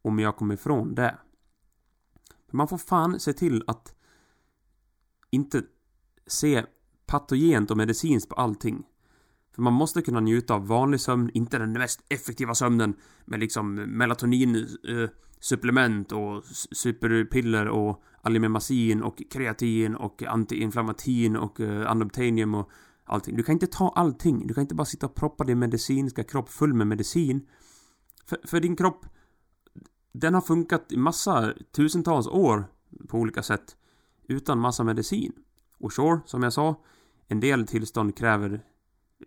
[0.01, 1.17] Om jag kommer ifrån det.
[2.51, 3.95] Man får fan se till att
[5.29, 5.63] inte
[6.27, 6.65] se
[7.05, 8.83] patogent och medicinskt på allting.
[9.55, 12.93] För man måste kunna njuta av vanlig sömn, inte den mest effektiva sömnen
[13.25, 15.09] med liksom melatonin eh,
[15.39, 22.69] supplement och superpiller och alimemazin och kreatin och antiinflammatin och eh, andoptenium och
[23.05, 23.35] allting.
[23.35, 24.47] Du kan inte ta allting.
[24.47, 27.47] Du kan inte bara sitta och proppa din medicinska kropp full med medicin.
[28.25, 29.05] För, för din kropp,
[30.11, 32.65] den har funkat i massa tusentals år
[33.07, 33.77] på olika sätt
[34.27, 35.33] utan massa medicin.
[35.77, 36.83] Och sure, som jag sa,
[37.27, 38.63] en del tillstånd kräver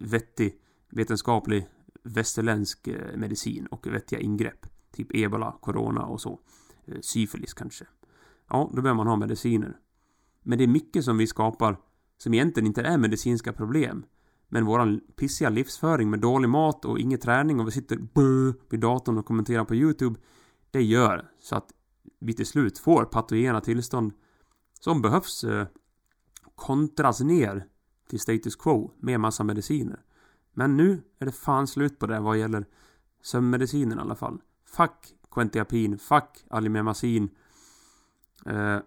[0.00, 0.60] vettig
[0.90, 1.66] vetenskaplig
[2.02, 4.66] västerländsk eh, medicin och vettiga ingrepp.
[4.92, 6.40] Typ ebola, corona och så.
[6.84, 7.84] Eh, syfilis kanske.
[8.48, 9.76] Ja, då behöver man ha mediciner.
[10.42, 11.76] Men det är mycket som vi skapar
[12.18, 14.05] som egentligen inte är medicinska problem.
[14.48, 17.98] Men våran pissiga livsföring med dålig mat och ingen träning och vi sitter
[18.70, 20.20] vid datorn och kommenterar på YouTube.
[20.70, 21.72] Det gör så att
[22.18, 24.12] vi till slut får patogena tillstånd
[24.81, 25.66] som behövs eh,
[26.55, 27.66] kontras ner
[28.09, 30.00] till status quo med massa mediciner.
[30.52, 32.66] Men nu är det fan slut på det vad gäller
[33.22, 34.40] sömnmedicinen i alla fall.
[34.64, 37.29] Fuck Quentiapin, fuck Alimemazin.
[38.46, 38.79] Eh,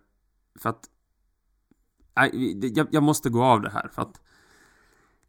[0.55, 0.89] för att...
[2.25, 4.21] Jag, jag, måste gå av det här för att...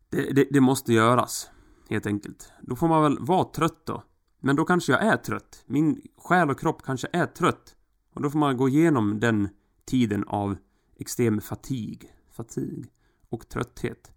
[0.08, 1.50] Det, det, det, måste göras.
[1.90, 2.52] Helt enkelt.
[2.60, 4.02] Då får man väl vara trött då.
[4.40, 5.64] Men då kanske jag är trött.
[5.66, 7.76] Min själ och kropp kanske är trött.
[8.14, 9.48] Och då får man gå igenom den
[9.84, 10.56] tiden av
[10.98, 12.14] extrem fatig.
[12.32, 12.92] Fatig
[13.28, 14.12] och trötthet.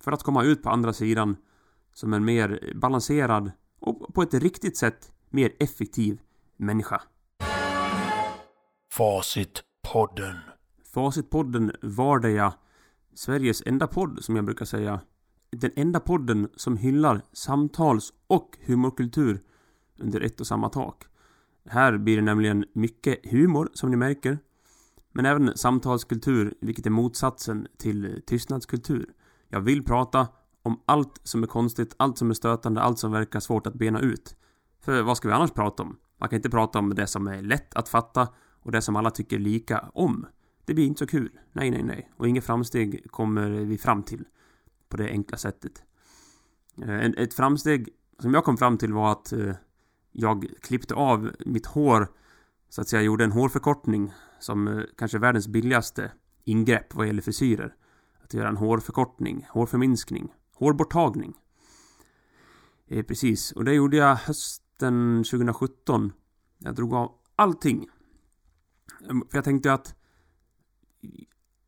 [0.00, 1.36] För att komma ut på andra sidan
[1.92, 6.20] som en mer balanserad och på ett riktigt sätt mer effektiv
[6.56, 7.02] människa.
[8.92, 10.36] Facitpodden.
[10.98, 12.52] Facitpodden var det.
[13.14, 15.00] Sveriges enda podd, som jag brukar säga.
[15.50, 19.40] Den enda podden som hyllar samtals och humorkultur
[19.98, 21.04] under ett och samma tak.
[21.68, 24.38] Här blir det nämligen mycket humor, som ni märker.
[25.12, 29.06] Men även samtalskultur, vilket är motsatsen till tystnadskultur.
[29.48, 30.28] Jag vill prata
[30.62, 34.00] om allt som är konstigt, allt som är stötande, allt som verkar svårt att bena
[34.00, 34.36] ut.
[34.80, 35.96] För vad ska vi annars prata om?
[36.20, 38.28] Man kan inte prata om det som är lätt att fatta
[38.62, 40.26] och det som alla tycker lika om.
[40.68, 41.30] Det blir inte så kul.
[41.52, 42.10] Nej, nej, nej.
[42.16, 44.24] Och inga framsteg kommer vi fram till
[44.88, 45.82] på det enkla sättet.
[46.82, 49.54] Eh, ett framsteg som jag kom fram till var att eh,
[50.12, 52.08] jag klippte av mitt hår
[52.68, 56.12] så att säga gjorde en hårförkortning som kanske kanske världens billigaste
[56.44, 57.74] ingrepp vad gäller frisyrer.
[58.24, 61.34] Att göra en hårförkortning, hårförminskning, hårborttagning.
[62.86, 66.12] Eh, precis, och det gjorde jag hösten 2017.
[66.58, 67.88] Jag drog av allting.
[69.08, 69.97] För jag tänkte att...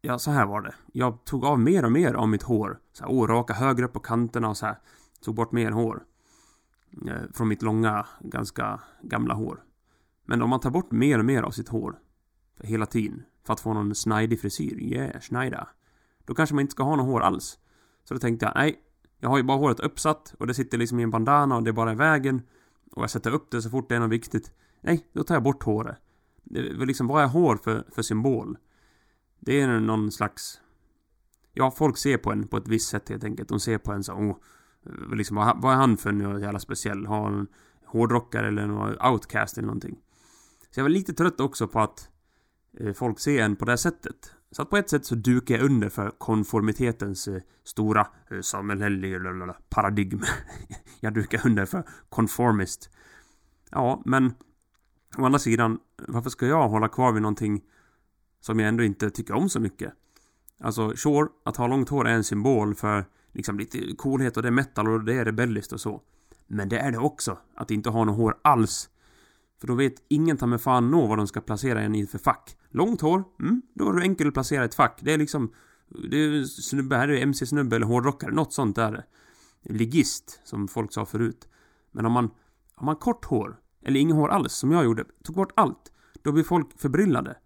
[0.02, 0.74] Ja, så här var det.
[0.92, 2.78] Jag tog av mer och mer av mitt hår.
[2.92, 4.78] Så här, raka högre upp på kanterna och så här.
[5.24, 6.04] Tog bort mer hår.
[7.06, 9.64] Eh, från mitt långa, ganska gamla hår.
[10.24, 11.98] Men om man tar bort mer och mer av sitt hår
[12.62, 15.68] hela tiden för att få någon snajdig frisyr, yeah, snajda.
[16.24, 17.58] Då kanske man inte ska ha något hår alls.
[18.04, 18.80] Så då tänkte jag, nej,
[19.18, 21.70] jag har ju bara håret uppsatt och det sitter liksom i en bandana och det
[21.70, 22.42] är bara i vägen.
[22.92, 24.52] Och jag sätter upp det så fort det är något viktigt.
[24.80, 25.96] Nej, då tar jag bort håret.
[26.44, 28.58] Det liksom, vad är hår för, för symbol?
[29.40, 30.60] Det är någon slags...
[31.52, 33.48] Ja, folk ser på en på ett visst sätt helt enkelt.
[33.48, 34.36] De ser på en så, oh,
[35.12, 37.06] Liksom, vad, är han för något jävla speciell?
[37.06, 37.46] Har han
[37.84, 39.98] hårdrockare eller någon outcast eller någonting?
[40.70, 42.08] Så jag var lite trött också på att
[42.78, 44.34] eh, folk ser en på det sättet.
[44.50, 49.54] Så att på ett sätt så dukar jag under för konformitetens eh, stora eh, samhälleliga
[49.68, 50.22] paradigm.
[51.00, 52.90] jag dukar under för conformist.
[53.70, 54.34] Ja, men
[55.18, 57.62] å andra sidan, varför ska jag hålla kvar vid någonting
[58.40, 59.92] som jag ändå inte tycker om så mycket?
[60.60, 64.48] Alltså, sure, att ha långt hår är en symbol för liksom lite coolhet och det
[64.48, 66.02] är metal och det är rebelliskt och så.
[66.46, 68.90] Men det är det också, att inte ha något hår alls.
[69.60, 72.18] För då vet ingen ta med fan nå vad de ska placera en i för
[72.18, 72.56] fack.
[72.70, 74.98] Långt hår, mm, då är det enkelt att placera ett fack.
[75.02, 75.52] Det är liksom...
[76.10, 79.04] Det är snubbe, här är det MC-snubbe eller hårdrockare, något sånt där.
[79.62, 81.48] Ligist, som folk sa förut.
[81.92, 82.30] Men om man...
[82.74, 86.32] Har man kort hår, eller inget hår alls, som jag gjorde, tog bort allt, då
[86.32, 87.36] blir folk förbryllade.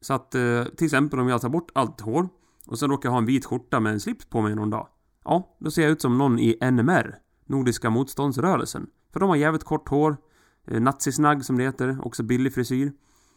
[0.00, 2.28] Så att, eh, till exempel om jag tar bort allt hår,
[2.66, 4.88] och sen råkar jag ha en vit skjorta med en slips på mig någon dag.
[5.24, 8.86] Ja, då ser jag ut som någon i NMR, Nordiska motståndsrörelsen.
[9.12, 10.16] För de har jävligt kort hår,
[10.66, 12.92] eh, nazisnagg som det heter, också billig frisyr.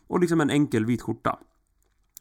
[0.07, 1.39] Och liksom en enkel vit skjorta.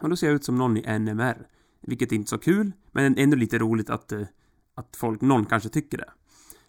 [0.03, 1.47] Och då ser jag ut som någon i NMR.
[1.81, 4.23] Vilket är inte så kul, men ändå lite roligt att, eh,
[4.75, 6.11] att folk, någon kanske tycker det.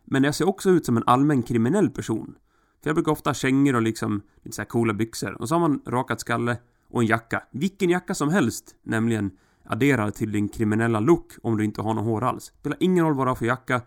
[0.03, 2.35] Men jag ser också ut som en allmän kriminell person.
[2.83, 5.41] För jag brukar ofta ha kängor och liksom lite så här coola byxor.
[5.41, 6.57] Och så har man rakat skalle
[6.93, 7.43] och en jacka.
[7.51, 9.31] Vilken jacka som helst, nämligen
[9.63, 12.43] adderar till din kriminella look om du inte har något hår alls.
[12.43, 13.81] Spelar ingen roll vad du har för jacka.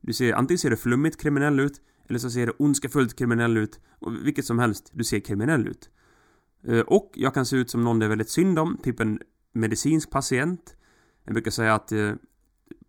[0.00, 3.80] Du ser, antingen ser du flummigt kriminell ut, eller så ser du ondskefullt kriminell ut.
[3.98, 5.90] Och vilket som helst, du ser kriminell ut.
[6.66, 9.20] Eh, och jag kan se ut som någon det är väldigt synd om, typ en
[9.52, 10.76] medicinsk patient.
[11.24, 12.12] Jag brukar säga att eh,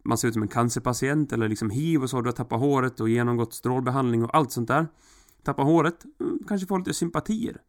[0.04, 2.22] man ser ut som en cancerpatient eller liksom hiv och så.
[2.22, 4.88] Du har tappat håret och genomgått strålbehandling och allt sånt där.
[5.44, 7.62] Tappa håret, mm, kanske få lite sympatier.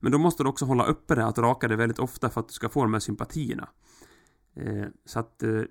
[0.00, 2.48] Men då måste du också hålla uppe det, att raka det väldigt ofta för att
[2.48, 3.68] du ska få de här sympatierna.
[4.54, 5.42] Eh, så att...
[5.42, 5.62] Eh,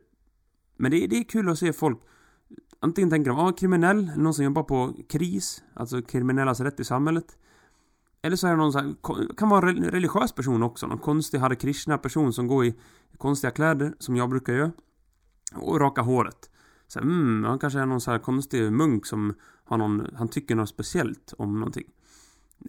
[0.77, 1.99] men det, det är kul att se folk
[2.79, 7.37] Antingen tänker de, ah, kriminell, någon som jobbar på KRIS, alltså kriminellas rätt i samhället.
[8.21, 8.95] Eller så är det någon så här,
[9.37, 12.75] kan vara en religiös person också, någon konstig Hare Krishna person som går i
[13.17, 14.71] konstiga kläder, som jag brukar göra.
[15.55, 16.49] Och raka håret.
[16.87, 19.33] Så här, mm, han kanske är någon så här konstig munk som
[19.63, 21.87] har någon, han tycker något speciellt om någonting.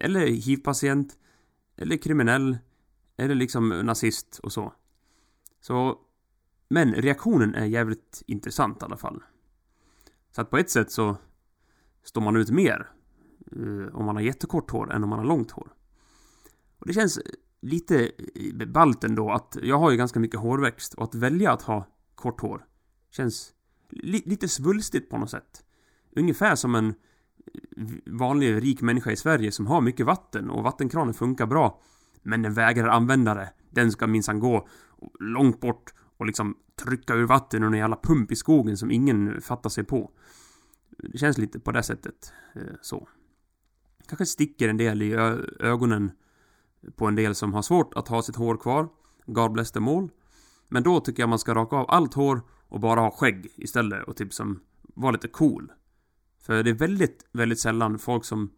[0.00, 1.18] Eller hiv-patient,
[1.76, 2.58] eller kriminell,
[3.16, 4.72] eller liksom nazist och så.
[5.60, 5.98] Så,
[6.68, 9.22] men reaktionen är jävligt intressant i alla fall.
[10.30, 11.16] Så att på ett sätt så
[12.04, 12.90] står man ut mer
[13.52, 15.72] eh, om man har jättekort hår än om man har långt hår.
[16.78, 17.20] Och det känns
[17.60, 18.10] lite
[18.66, 22.40] ballt ändå att jag har ju ganska mycket hårväxt och att välja att ha kort
[22.40, 22.66] hår
[23.10, 23.54] känns
[23.90, 25.64] li lite svulstigt på något sätt.
[26.16, 26.94] Ungefär som en
[28.06, 31.80] vanlig rik människa i Sverige som har mycket vatten och vattenkranen funkar bra.
[32.22, 33.52] Men den vägrar använda det.
[33.70, 34.68] Den ska minsann gå
[35.20, 39.40] långt bort och liksom trycka ur vatten ur en jävla pump i skogen som ingen
[39.40, 40.10] fattar sig på.
[40.98, 42.32] Det känns lite på det sättet.
[42.54, 43.08] Eh, så.
[44.08, 45.14] Kanske sticker en del i
[45.60, 46.10] ögonen
[46.96, 48.88] på en del som har svårt att ha sitt hår kvar.
[49.26, 50.08] God bless them all.
[50.68, 54.08] Men då tycker jag man ska raka av allt hår och bara ha skägg istället
[54.08, 55.72] och typ som vara lite cool.
[56.46, 58.50] För det är väldigt, väldigt sällan folk som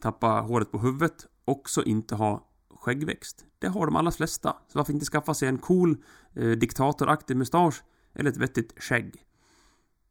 [0.00, 3.44] tappar håret på huvudet också inte har skäggväxt.
[3.58, 4.56] Det har de allra flesta.
[4.68, 5.96] Så varför inte skaffa sig en cool
[6.34, 7.82] eh, diktatoraktig mustasch
[8.14, 9.24] eller ett vettigt skägg?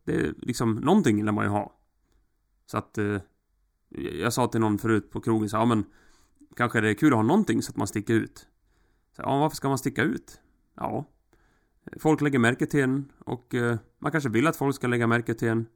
[0.04, 1.74] Det är liksom, någonting lär man ju ha.
[2.66, 3.22] Så att eh,
[4.20, 5.86] jag sa till någon förut på krogen så ja men
[6.56, 8.48] kanske det är kul att ha någonting så att man sticker ut.
[9.16, 10.40] Så, ja, varför ska man sticka ut?
[10.76, 11.06] Ja,
[12.00, 15.34] folk lägger märke till en och eh, man kanske vill att folk ska lägga märke
[15.34, 15.68] till en.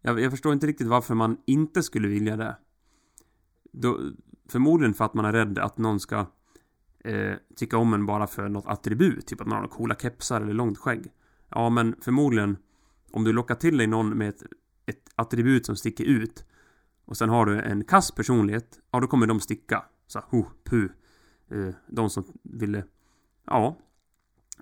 [0.00, 2.56] Jag, jag förstår inte riktigt varför man inte skulle vilja det.
[3.72, 4.00] Då,
[4.48, 6.26] förmodligen för att man är rädd att någon ska
[7.04, 9.26] eh, tycka om en bara för något attribut.
[9.26, 11.12] Typ att man har några coola kepsar eller långt skägg.
[11.48, 12.56] Ja, men förmodligen
[13.10, 14.42] om du lockar till dig någon med ett,
[14.86, 16.44] ett attribut som sticker ut
[17.04, 19.84] och sen har du en kass personlighet, ja då kommer de sticka.
[20.06, 20.88] Så ho, pu.
[21.50, 22.84] Eh, de som ville...
[23.46, 23.78] Ja,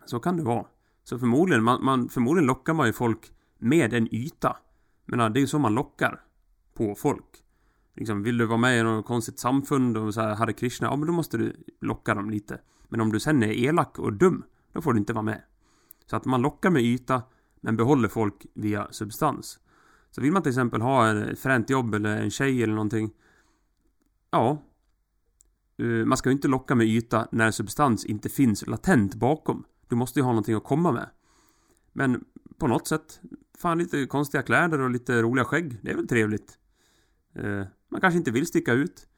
[0.06, 0.66] så kan det vara.
[1.04, 4.56] Så förmodligen, man, man, förmodligen lockar man ju folk med en yta.
[5.08, 6.20] Men det är ju så man lockar
[6.74, 7.44] på folk.
[7.96, 10.96] Liksom, vill du vara med i något konstigt samfund och så här Hare Krishna, ja
[10.96, 12.60] men då måste du locka dem lite.
[12.88, 15.42] Men om du sen är elak och dum, då får du inte vara med.
[16.06, 17.22] Så att man lockar med yta,
[17.60, 19.58] men behåller folk via substans.
[20.10, 23.10] Så vill man till exempel ha ett fränt jobb eller en tjej eller någonting.
[24.30, 24.62] Ja.
[25.78, 29.64] Eh, man ska ju inte locka med yta när substans inte finns latent bakom.
[29.88, 31.10] Du måste ju ha någonting att komma med.
[31.92, 32.24] Men
[32.58, 33.20] på något sätt,
[33.60, 36.58] fan lite konstiga kläder och lite roliga skägg, det är väl trevligt.
[37.34, 39.08] Eh, Man kanske inte vill sticka ut.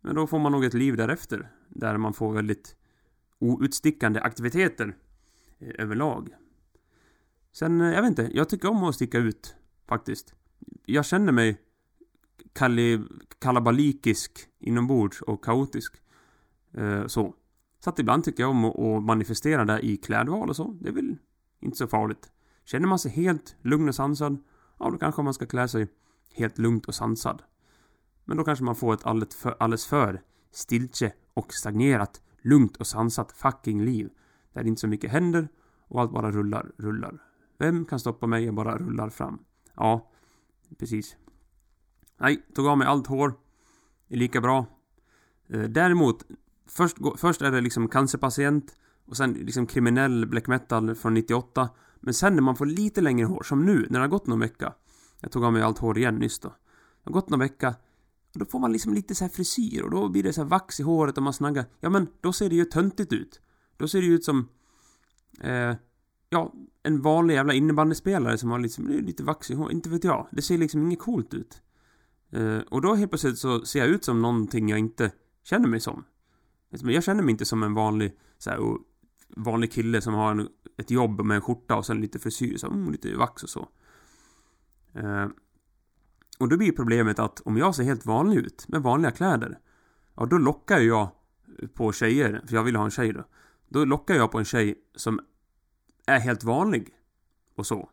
[0.00, 1.50] Men då får man nog ett liv därefter.
[1.68, 2.76] Där man får väldigt
[3.38, 4.96] outstickande aktiviteter
[5.58, 6.34] eh, överlag.
[7.52, 9.56] Sen, eh, jag vet inte, jag tycker om att sticka ut
[9.88, 10.34] Faktiskt.
[10.86, 11.60] Jag känner mig
[12.52, 13.02] kalli,
[13.38, 15.94] kalabalikisk inombords och kaotisk.
[16.72, 17.34] Eh, så.
[17.84, 20.78] Så att ibland tycker jag om att, att manifestera det i klädval och så.
[20.80, 21.16] Det är väl
[21.60, 22.32] inte så farligt.
[22.64, 24.38] Känner man sig helt lugn och sansad,
[24.78, 25.88] ja då kanske man ska klä sig
[26.34, 27.42] helt lugnt och sansad.
[28.24, 32.86] Men då kanske man får ett alldeles för, alldeles för stiltje och stagnerat, lugnt och
[32.86, 34.10] sansat fucking liv.
[34.52, 35.48] Där inte så mycket händer
[35.88, 37.22] och allt bara rullar, rullar.
[37.58, 38.44] Vem kan stoppa mig?
[38.44, 39.38] Jag bara rullar fram.
[39.74, 40.10] Ja,
[40.78, 41.16] precis.
[42.18, 43.34] Nej, tog av mig allt hår.
[44.08, 44.66] Är lika bra.
[45.48, 46.24] Eh, däremot,
[46.66, 51.70] först, först är det liksom cancerpatient och sen liksom kriminell black metal från 98.
[52.02, 54.40] Men sen när man får lite längre hår, som nu, när det har gått någon
[54.40, 54.74] vecka.
[55.20, 56.48] Jag tog av mig allt hår igen nyss då.
[56.48, 57.74] Det har gått någon vecka.
[58.32, 60.48] Och då får man liksom lite så här frisyr och då blir det så här
[60.48, 61.64] vax i håret och man snaggar.
[61.80, 63.40] Ja men, då ser det ju töntigt ut.
[63.76, 64.48] Då ser det ju ut som...
[65.40, 65.74] Eh,
[66.30, 69.72] ja, en vanlig jävla innebandyspelare som har liksom, lite vax i håret.
[69.72, 70.28] Inte vet jag.
[70.32, 71.62] Det ser liksom inget coolt ut.
[72.30, 75.12] Eh, och då helt plötsligt så ser jag ut som någonting jag inte
[75.44, 76.04] känner mig som.
[76.72, 78.58] Alltså, jag känner mig inte som en vanlig, så här,
[79.36, 82.66] vanlig kille som har en, ett jobb med en skjorta och sen lite frisyr, så,
[82.66, 83.68] mm, lite vax och så.
[84.94, 85.26] Eh,
[86.38, 89.58] och då blir problemet att om jag ser helt vanlig ut, med vanliga kläder,
[90.14, 91.08] ja då lockar jag
[91.74, 93.24] på tjejer, för jag vill ha en tjej då.
[93.68, 95.20] Då lockar jag på en tjej som
[96.06, 96.94] är helt vanlig.
[97.56, 97.90] Och så.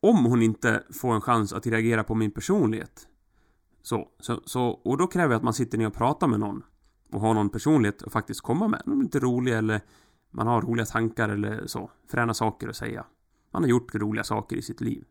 [0.00, 3.08] Om hon inte får en chans att reagera på min personlighet.
[3.82, 6.62] Så, så, så och då kräver jag att man sitter ner och pratar med någon.
[7.12, 8.82] Och har någon personlighet att faktiskt komma med.
[8.86, 9.80] Någon lite rolig eller
[10.36, 11.90] man har roliga tankar eller så.
[12.10, 13.06] Fräna saker att säga.
[13.52, 15.04] Man har gjort roliga saker i sitt liv.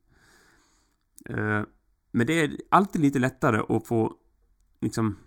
[1.30, 1.62] Eh,
[2.12, 4.14] men det är alltid lite lättare att få
[4.82, 5.18] liksom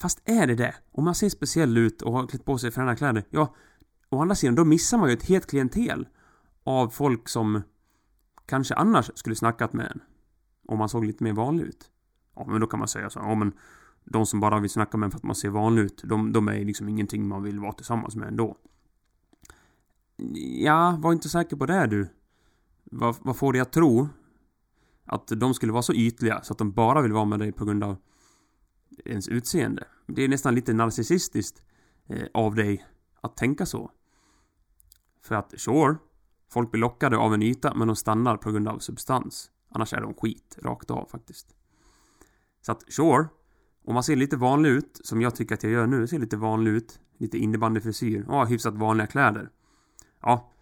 [0.00, 0.74] Fast är det det?
[0.92, 3.54] Om man ser speciell ut och har klätt på sig fräna kläder, ja,
[4.08, 6.08] å andra sidan, då missar man ju ett helt klientel
[6.64, 7.62] av folk som
[8.46, 10.00] kanske annars skulle snackat med en.
[10.68, 11.90] Om man såg lite mer vanlig ut.
[12.36, 13.52] Ja, men då kan man säga så ja men
[14.04, 16.48] de som bara vill snacka med en för att man ser vanlig ut, de, de
[16.48, 18.56] är liksom ingenting man vill vara tillsammans med ändå.
[20.60, 22.08] Ja, var inte säker på det du.
[22.84, 24.08] Vad, vad får dig att tro
[25.04, 27.64] att de skulle vara så ytliga så att de bara vill vara med dig på
[27.64, 27.96] grund av
[29.04, 29.84] ens utseende?
[30.06, 31.62] Det är nästan lite narcissistiskt
[32.08, 32.86] eh, av dig
[33.20, 33.90] att tänka så.
[35.22, 35.96] För att, sure,
[36.52, 39.50] folk blir lockade av en yta men de stannar på grund av substans.
[39.68, 41.54] Annars är de skit, rakt av faktiskt.
[42.60, 43.28] Så att, sure,
[43.84, 46.36] om man ser lite vanlig ut, som jag tycker att jag gör nu, ser lite
[46.36, 49.50] vanlig ut, lite innebandyfrisyr, och har hyfsat vanliga kläder.
[50.22, 50.52] Ja,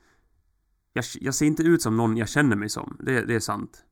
[0.92, 3.85] jag, jag, ser inte ut som någon jag känner mig som, det, det är sant.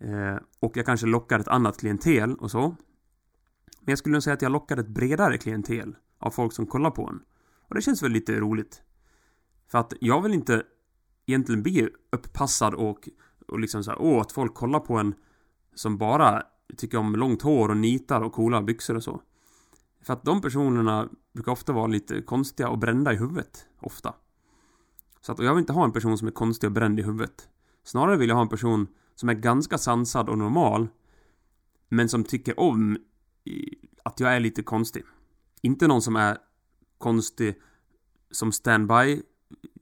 [0.00, 2.76] Eh, och jag kanske lockar ett annat klientel och så.
[3.80, 6.90] Men jag skulle nog säga att jag lockar ett bredare klientel av folk som kollar
[6.90, 7.20] på en.
[7.68, 8.82] Och det känns väl lite roligt.
[9.68, 10.62] För att jag vill inte
[11.26, 13.08] egentligen bli upppassad och,
[13.48, 15.14] och liksom så här, åh, att folk kollar på en
[15.74, 16.42] som bara
[16.76, 19.22] tycker om långt hår och nitar och coola byxor och så.
[20.02, 23.66] För att de personerna brukar ofta vara lite konstiga och brända i huvudet.
[23.78, 24.14] Ofta.
[25.26, 27.02] Så att, och jag vill inte ha en person som är konstig och bränd i
[27.02, 27.48] huvudet.
[27.84, 30.88] Snarare vill jag ha en person som är ganska sansad och normal.
[31.88, 32.98] Men som tycker om
[34.02, 35.04] att jag är lite konstig.
[35.62, 36.38] Inte någon som är
[36.98, 37.54] konstig
[38.30, 39.22] som standby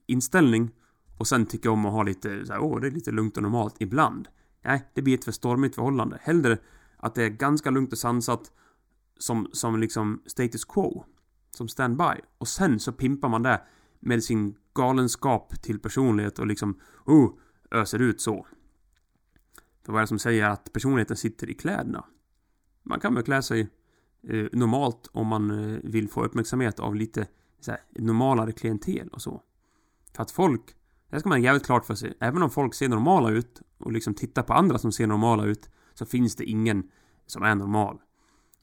[0.07, 0.70] inställning
[1.18, 3.42] och sen tycker om att ha lite så här, åh, det är lite lugnt och
[3.42, 4.28] normalt ibland.
[4.64, 6.18] Nej, det blir ett för stormigt förhållande.
[6.22, 6.59] Hellre
[6.96, 8.52] att det är ganska lugnt och sansat
[9.18, 11.04] som, som liksom status quo.
[11.50, 12.20] Som standby.
[12.38, 13.62] Och sen så pimpar man det
[14.00, 17.32] med sin galenskap till personlighet och liksom, oh,
[17.70, 18.46] öser ut så.
[19.84, 22.04] För vad är det som säger att personligheten sitter i kläderna?
[22.82, 23.68] Man kan väl klä sig
[24.28, 27.26] eh, normalt om man eh, vill få uppmärksamhet av lite
[27.60, 29.42] så här, normalare klientel och så.
[30.14, 30.74] För att folk,
[31.10, 33.92] det ska man ha jävligt klart för sig, även om folk ser normala ut och
[33.92, 36.90] liksom tittar på andra som ser normala ut, så finns det ingen
[37.26, 38.00] som är normal.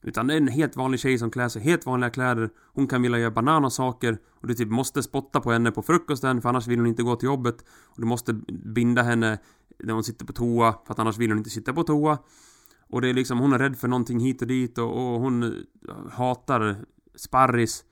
[0.02, 2.50] Utan det är en helt vanlig tjej som klär sig helt vanliga kläder.
[2.72, 6.48] Hon kan vilja göra bananasaker och du typ måste spotta på henne på frukosten för
[6.48, 7.64] annars vill hon inte gå till jobbet.
[7.84, 8.32] Och du måste
[8.74, 9.38] binda henne
[9.78, 12.18] när hon sitter på toa för att annars vill hon inte sitta på toa.
[12.88, 15.42] Och det är liksom, hon är rädd för någonting hit och dit och, och hon
[15.42, 15.50] eh,
[16.10, 17.84] hatar sparris.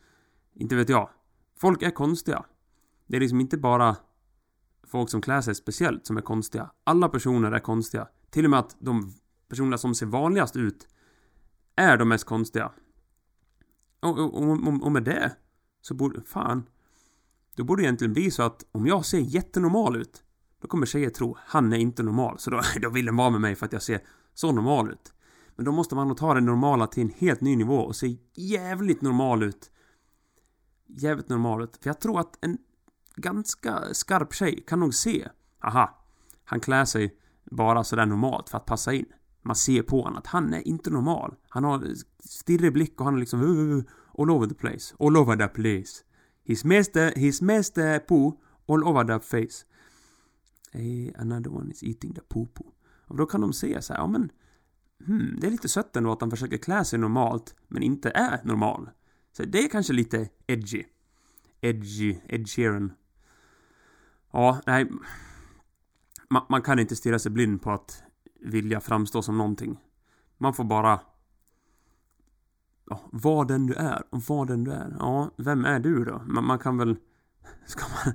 [0.54, 1.08] Inte vet jag.
[1.60, 2.44] Folk är konstiga.
[3.06, 3.96] Det är liksom inte bara
[4.86, 6.70] folk som klär sig speciellt som är konstiga.
[6.84, 8.08] Alla personer är konstiga.
[8.30, 9.12] Till och med att de
[9.48, 10.88] personerna som ser vanligast ut
[11.80, 12.72] är de mest konstiga.
[14.00, 15.32] Och, och, och, och med det
[15.80, 16.68] så borde, fan.
[17.56, 20.24] Då borde det egentligen bli så att om jag ser jättenormal ut
[20.60, 22.38] då kommer tjejer tro han är inte normal.
[22.38, 24.00] Så då, då vill de vara med mig för att jag ser
[24.34, 25.12] så normal ut.
[25.56, 28.16] Men då måste man nog ta det normala till en helt ny nivå och se
[28.34, 29.70] jävligt normal ut.
[30.86, 31.76] Jävligt normal ut.
[31.76, 32.58] För jag tror att en
[33.16, 35.28] ganska skarp tjej kan nog se.
[35.64, 36.04] Aha.
[36.44, 39.06] Han klär sig bara sådär normalt för att passa in.
[39.42, 41.34] Man ser på honom att han är inte normal.
[41.48, 43.84] Han har stirrig blick och han är liksom uh, uh, uh
[44.18, 44.94] all over the place.
[44.98, 46.04] All over the place.
[46.44, 49.64] His master, his master poo all over the face.
[50.72, 52.72] Hey, another one is eating the poo-poo.
[53.06, 54.32] Och då kan de se så här, ja men
[55.06, 58.40] hmm, det är lite sött ändå att han försöker klä sig normalt, men inte är
[58.44, 58.90] normal.
[59.32, 60.84] Så det är kanske lite edgy.
[61.60, 62.92] Edgy, Ed Sheeran.
[64.32, 64.90] Ja, nej.
[66.30, 68.02] Man, man kan inte stirra sig blind på att
[68.42, 69.80] vilja framstå som någonting.
[70.38, 71.00] Man får bara...
[72.86, 74.96] Ja, vad den du är, och vad den du är.
[74.98, 76.22] Ja, vem är du då?
[76.26, 76.96] Man, man kan väl...
[77.66, 78.14] Ska man...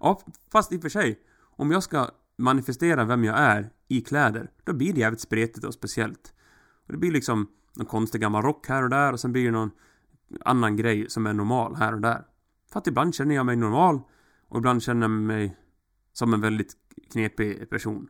[0.00, 0.20] Ja,
[0.52, 1.20] fast i och för sig.
[1.40, 5.74] Om jag ska manifestera vem jag är i kläder, då blir det jävligt spretigt och
[5.74, 6.34] speciellt.
[6.86, 7.46] Och det blir liksom
[7.76, 9.70] någon konstig gammal rock här och där och sen blir det någon
[10.44, 12.24] annan grej som är normal här och där.
[12.72, 14.00] För att ibland känner jag mig normal
[14.48, 15.56] och ibland känner jag mig
[16.12, 16.76] som en väldigt
[17.12, 18.08] knepig person.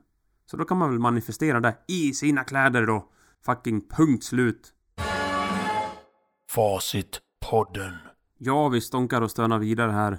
[0.52, 3.08] Så då kan man väl manifestera det i sina kläder då.
[3.46, 4.72] Fucking punkt slut.
[6.50, 7.94] Facitpodden.
[8.38, 10.18] Ja, vi stånkar och stönar vidare här.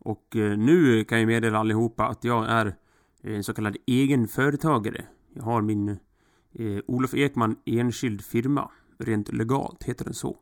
[0.00, 2.76] Och eh, nu kan jag meddela allihopa att jag är
[3.22, 5.04] en så kallad egenföretagare.
[5.34, 8.70] Jag har min eh, Olof Ekman enskild firma.
[8.98, 10.36] Rent legalt heter den så.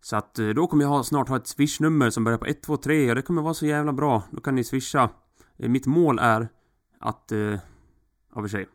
[0.00, 3.08] Så att eh, då kommer jag ha, snart ha ett swishnummer som börjar på 123
[3.08, 4.22] och det kommer vara så jävla bra.
[4.30, 5.10] Då kan ni swisha.
[5.56, 6.48] Eh, mitt mål är
[6.98, 7.32] att...
[7.32, 7.58] Eh,
[8.38, 8.68] och för sig.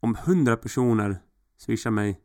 [0.00, 1.22] Om 100 personer
[1.56, 2.20] swishar mig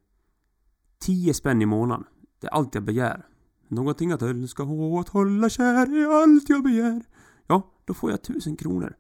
[1.00, 2.06] 10 spänn i månaden.
[2.40, 3.26] Det är allt jag begär.
[3.68, 7.02] Någonting att älska och att hålla kär är allt jag begär.
[7.48, 8.96] Ja, då får jag 1000 kronor.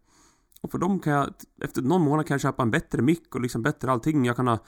[0.61, 3.41] Och för dem kan jag, efter någon månad kan jag köpa en bättre mick och
[3.41, 4.26] liksom bättre allting.
[4.26, 4.59] Jag kan ha,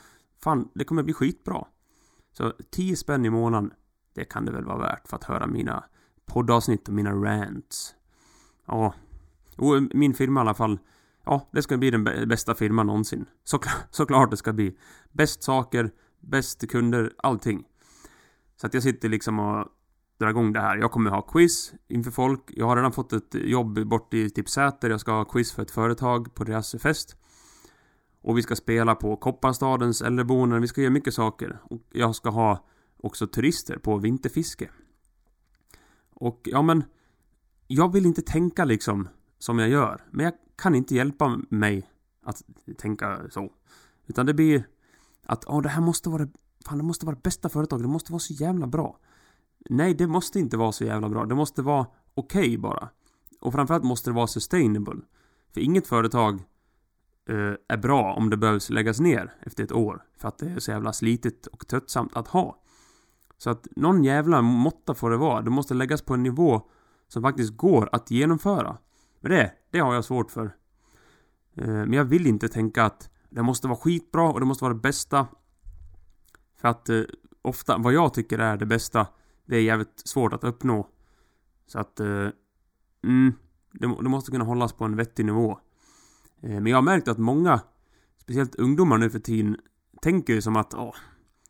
[0.44, 1.68] fan, det kommer bli skitbra.
[2.32, 3.72] Så 10 spänn i månaden,
[4.14, 5.84] det kan det väl vara värt för att höra mina
[6.26, 7.96] poddavsnitt och mina rants.
[8.66, 8.94] Ja,
[9.58, 10.80] och min firma i alla fall.
[11.26, 13.26] Ja, det ska bli den bästa firman någonsin.
[13.44, 14.78] Såklart, såklart det ska bli.
[15.12, 17.64] Bäst saker, bäst kunder, allting.
[18.56, 19.68] Så att jag sitter liksom och
[20.20, 20.78] drar igång det här.
[20.78, 22.42] Jag kommer ha quiz inför folk.
[22.48, 24.90] Jag har redan fått ett jobb bort i typ Säter.
[24.90, 27.18] Jag ska ha quiz för ett företag på deras fest.
[28.22, 30.62] Och vi ska spela på Kopparstadens äldreboenden.
[30.62, 31.60] Vi ska göra mycket saker.
[31.64, 32.66] Och jag ska ha
[32.98, 34.70] också turister på vinterfiske.
[36.14, 36.84] Och ja men...
[37.68, 39.08] Jag vill inte tänka liksom
[39.46, 40.04] som jag gör.
[40.12, 41.90] Men jag kan inte hjälpa mig
[42.24, 42.44] att
[42.78, 43.52] tänka så.
[44.06, 44.68] Utan det blir
[45.26, 46.28] att, ja det här måste vara
[46.66, 47.84] Fan, det måste vara det bästa företaget.
[47.84, 49.00] Det måste vara så jävla bra.
[49.70, 51.26] Nej, det måste inte vara så jävla bra.
[51.26, 52.90] Det måste vara okej okay bara.
[53.42, 55.02] Och framförallt måste det vara sustainable.
[55.54, 56.34] För inget företag
[57.30, 60.04] uh, är bra om det behövs läggas ner efter ett år.
[60.18, 62.62] För att det är så jävla slitigt och tröttsamt att ha.
[63.38, 65.42] Så att någon jävla måtta får det vara.
[65.42, 66.62] Det måste läggas på en nivå
[67.08, 68.78] som faktiskt går att genomföra.
[69.20, 70.46] Men det, det har jag svårt för.
[71.56, 74.74] Eh, men jag vill inte tänka att det måste vara skitbra och det måste vara
[74.74, 75.28] det bästa.
[76.56, 77.02] För att eh,
[77.42, 79.08] ofta, vad jag tycker är det bästa
[79.46, 80.88] det är jävligt svårt att uppnå.
[81.68, 82.00] Så att...
[82.00, 82.30] Eh,
[83.04, 83.34] mm,
[83.72, 85.60] det, det, måste kunna hållas på en vettig nivå.
[86.42, 87.62] Men jag har märkt att många,
[88.18, 89.58] speciellt ungdomar nu för tiden,
[90.02, 90.96] tänker ju som att åh,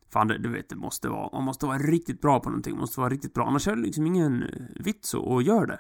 [0.10, 2.80] fan det, du vet, det måste vara, man måste vara riktigt bra på någonting, man
[2.80, 4.44] måste vara riktigt bra, annars är det liksom ingen
[4.80, 5.80] vits att göra det.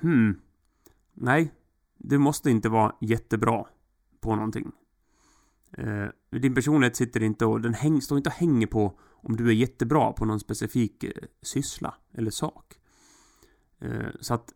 [0.00, 0.40] Hmm.
[1.14, 1.52] Nej,
[1.98, 3.66] du måste inte vara jättebra
[4.20, 4.72] på någonting.
[5.72, 9.48] Eh, din personlighet sitter inte och, den häng, står inte och hänger på om du
[9.48, 11.10] är jättebra på någon specifik eh,
[11.42, 12.74] syssla eller sak.
[13.78, 14.52] Eh, så att,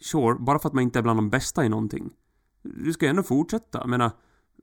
[0.00, 2.10] sure, bara för att man inte är bland de bästa i någonting.
[2.62, 3.78] Du ska ju ändå fortsätta.
[3.78, 4.10] Jag menar,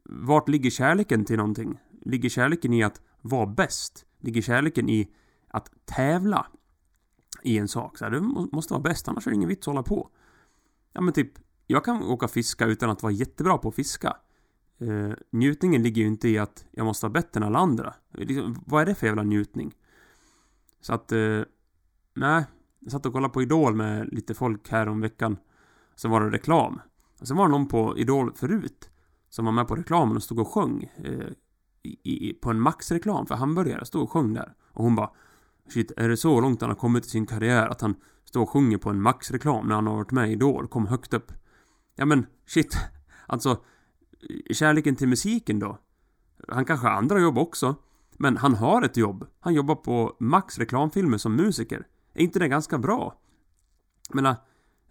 [0.04, 1.80] vart ligger kärleken till någonting?
[2.02, 4.06] Ligger kärleken i att vara bäst?
[4.20, 5.12] Ligger kärleken i
[5.48, 6.48] att tävla
[7.44, 7.98] i en sak?
[7.98, 8.22] Så här, du
[8.52, 10.10] måste vara bäst, annars är det ingen vits att hålla på.
[10.94, 11.32] Ja men typ,
[11.68, 14.18] jag kan åka fiska utan att vara jättebra på att fiska.
[14.80, 17.94] Eh, njutningen ligger ju inte i att jag måste vara bättre än alla andra.
[18.14, 19.76] Liksom, vad är det för jävla njutning?
[20.82, 21.42] Så att, eh,
[22.14, 22.46] nej.
[22.80, 25.38] Jag satt och kollade på Idol med lite folk här om veckan.
[25.96, 26.80] Sen var det reklam.
[27.20, 28.90] Och sen var det någon på Idol förut.
[29.30, 30.92] Som var med på reklamen och stod och sjöng.
[31.04, 31.28] Eh,
[31.84, 33.86] i, i, på en Max-reklam för hamburgare.
[33.86, 34.54] Stod och sjöng där.
[34.72, 35.12] Och hon bara
[35.70, 37.96] Shit, är det så långt han har kommit i sin karriär att han
[38.26, 40.68] står och sjunger på en Max-reklam när han har varit med i Idol?
[40.68, 41.32] Kom högt upp.
[41.96, 42.78] Ja men, shit.
[43.28, 43.64] Alltså,
[44.52, 45.80] kärleken till musiken då?
[46.48, 47.76] Han kanske har andra jobb också.
[48.18, 49.28] Men han har ett jobb.
[49.40, 51.88] Han jobbar på Max reklamfilmer som musiker.
[52.14, 53.20] Är inte det ganska bra?
[54.10, 54.36] Jag menar,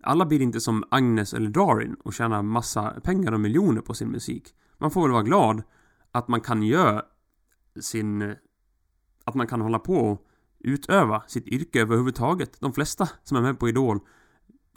[0.03, 4.09] alla blir inte som Agnes eller Darin och tjänar massa pengar och miljoner på sin
[4.09, 4.55] musik.
[4.79, 5.63] Man får väl vara glad
[6.13, 7.03] att man kan göra
[7.81, 8.35] sin...
[9.25, 10.27] Att man kan hålla på och
[10.59, 12.61] utöva sitt yrke överhuvudtaget.
[12.61, 14.01] De flesta som är med på Idol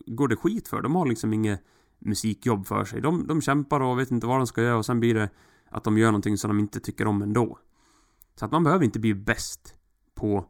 [0.06, 0.82] går det skit för.
[0.82, 1.64] De har liksom inget
[2.00, 3.02] musikjobb för sig.
[3.02, 5.30] De, de kämpar och vet inte vad de ska göra och sen blir det
[5.70, 7.60] att de gör någonting som de inte tycker om ändå.
[8.36, 9.76] Så att man behöver inte bli bäst
[10.16, 10.46] på,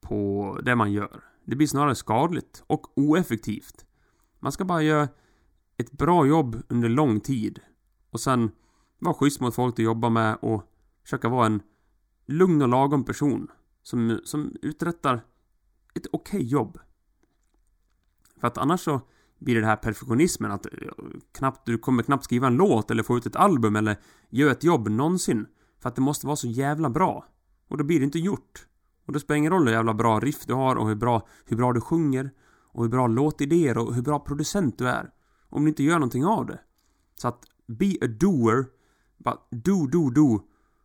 [0.00, 1.24] på det man gör.
[1.44, 3.86] Det blir snarare skadligt och oeffektivt.
[4.40, 5.08] Man ska bara göra
[5.76, 7.60] ett bra jobb under lång tid.
[8.10, 8.50] Och sen
[8.98, 10.62] vara schysst mot folk du jobbar med och
[11.02, 11.62] försöka vara en
[12.26, 13.48] lugn och lagom person.
[13.88, 15.14] Som, som uträttar
[15.94, 16.78] ett okej okay jobb.
[18.40, 19.00] För att annars så
[19.38, 20.72] blir det, det här perfektionismen att eh,
[21.32, 23.96] knappt, du kommer knappt skriva en låt eller få ut ett album eller
[24.28, 25.46] göra ett jobb någonsin.
[25.80, 27.26] För att det måste vara så jävla bra.
[27.68, 28.66] Och då blir det inte gjort.
[29.06, 31.56] Och det spelar ingen roll hur jävla bra riff du har och hur bra, hur
[31.56, 32.30] bra du sjunger.
[32.72, 35.10] Och hur bra låtidéer och hur bra producent du är.
[35.48, 36.60] Om du inte gör någonting av det.
[37.14, 38.66] Så att be a doer.
[39.18, 40.42] Bara do, do, do.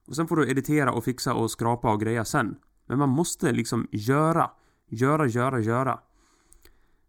[0.07, 2.55] Och sen får du editera och fixa och skrapa och greja sen.
[2.85, 4.51] Men man måste liksom göra.
[4.89, 5.99] Göra, göra, göra.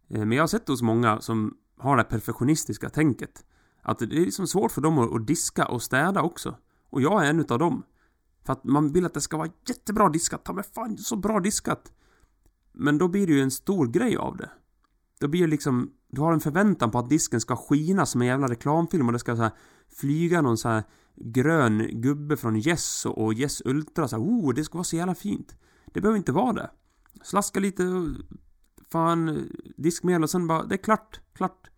[0.09, 3.45] Eh, men jag har sett hos många som har det här perfektionistiska tänket.
[3.83, 6.57] Att det är liksom svårt för dem att diska och städa också.
[6.91, 7.83] Och jag är en utav dem.
[8.45, 10.45] För att man vill att det ska vara jättebra diskat.
[10.45, 11.93] Ta mig fan, så bra diskat.
[12.73, 14.51] Men då blir det ju en stor grej av det.
[15.21, 15.93] Då blir det liksom...
[16.09, 19.19] Du har en förväntan på att disken ska skina som en jävla reklamfilm och det
[19.19, 19.53] ska så här
[20.01, 20.83] flyga någon så här
[21.17, 25.15] grön gubbe från Yes och Yes Ultra så här, oh, det ska vara så jävla
[25.15, 25.57] fint.
[25.95, 26.71] Det behöver inte vara det.
[27.23, 28.15] Slaska lite
[28.91, 31.71] fan diskmedel och sen bara, det är klart, klart.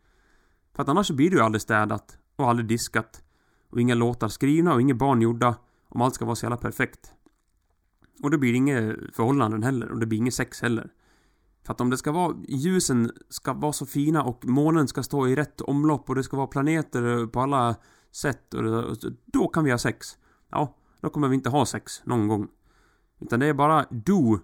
[0.75, 3.23] För att annars så blir det ju aldrig städat och aldrig diskat.
[3.71, 5.57] Och inga låtar skrivna och inga barn gjorda.
[5.89, 7.13] Om allt ska vara så jävla perfekt.
[8.23, 10.93] Och då blir det inga förhållanden heller och det blir inget sex heller.
[11.63, 15.29] För att om det ska vara, ljusen ska vara så fina och månen ska stå
[15.29, 17.77] i rätt omlopp och det ska vara planeter på alla
[18.13, 20.19] sätt och, det, och då kan vi ha sex.
[20.51, 22.49] Ja, då kommer vi inte ha sex någon gång.
[23.21, 24.39] Utan det är bara do.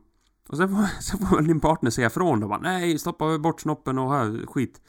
[0.48, 3.98] Och sen får, sen får din partner säga ifrån då bara Nej, stoppa bort snoppen
[3.98, 4.80] och här, skit.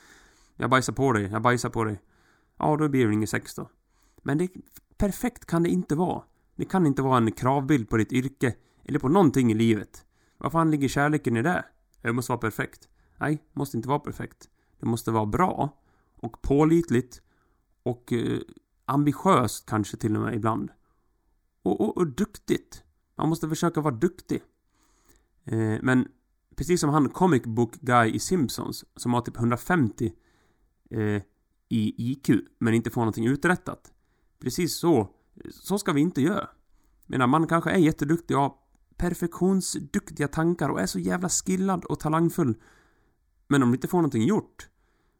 [0.56, 2.02] Jag bajsar på dig, jag bajsar på dig.
[2.58, 3.70] Ja, då blir det inget sex då.
[4.22, 4.50] Men det,
[4.98, 6.24] perfekt kan det inte vara.
[6.56, 8.56] Det kan inte vara en kravbild på ditt yrke
[8.86, 10.06] eller på någonting i livet.
[10.38, 11.66] Vad fan ligger kärleken i det?
[12.02, 12.90] Det måste vara perfekt.
[13.18, 14.50] Nej, det måste inte vara perfekt.
[14.80, 15.82] Det måste vara bra
[16.16, 17.22] och pålitligt
[17.84, 18.40] och eh,
[18.86, 20.72] ambitiöst kanske till och med ibland.
[21.64, 22.84] Och, och, och duktigt.
[23.24, 24.42] Man måste försöka vara duktig.
[25.46, 26.08] Eh, men
[26.56, 30.14] precis som han comic book guy i Simpsons som har typ 150
[30.90, 31.22] eh,
[31.70, 33.94] i IQ men inte får någonting uträttat.
[34.40, 35.10] Precis så.
[35.52, 36.50] Så ska vi inte göra.
[37.08, 38.54] menar, man kanske är jätteduktig och har
[38.98, 42.56] perfektionsduktiga tankar och är så jävla skillad och talangfull.
[43.48, 44.70] Men om du inte får någonting gjort,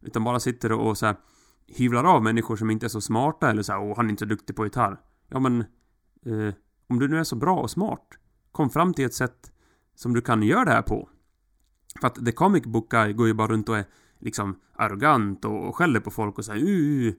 [0.02, 1.16] utan bara sitter och så här,
[1.66, 4.20] hyvlar av människor som inte är så smarta eller så här, åh, han är inte
[4.20, 5.00] så duktig på gitarr.
[5.28, 5.60] Ja, men
[6.26, 6.54] eh,
[6.86, 8.08] om du nu är så bra och smart,
[8.52, 9.52] kom fram till ett sätt
[9.94, 11.08] som du kan göra det här på.
[12.00, 13.84] För att The Comic Book Guy går ju bara runt och är
[14.18, 17.14] liksom arrogant och skäller på folk och säger uh.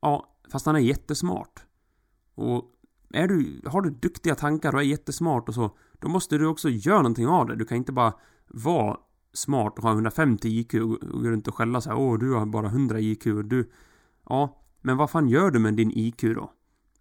[0.00, 1.64] Ja, fast han är jättesmart.
[2.34, 2.64] Och
[3.10, 6.68] är du, har du duktiga tankar och är jättesmart och så, då måste du också
[6.68, 7.56] göra någonting av det.
[7.56, 8.14] Du kan inte bara
[8.46, 8.96] vara
[9.32, 12.46] smart och ha 150 IQ och gå runt och skälla så här, åh, du har
[12.46, 13.70] bara 100 IQ och du...
[14.28, 16.52] Ja, men vad fan gör du med din IQ då?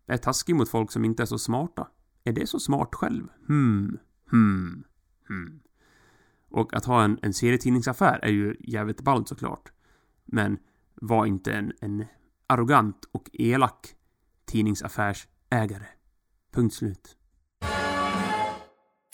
[0.08, 1.88] Är taskig mot folk som inte är så smarta?
[2.28, 3.28] Är det så smart själv?
[3.48, 3.98] Hmm,
[4.32, 4.84] hmm,
[5.28, 5.60] hmm.
[6.50, 9.72] Och att ha en, en serietidningsaffär är ju jävligt ballt såklart.
[10.26, 10.58] Men
[10.96, 12.06] var inte en, en
[12.48, 13.96] arrogant och elak
[14.46, 15.86] tidningsaffärsägare.
[16.54, 17.18] Punkt slut.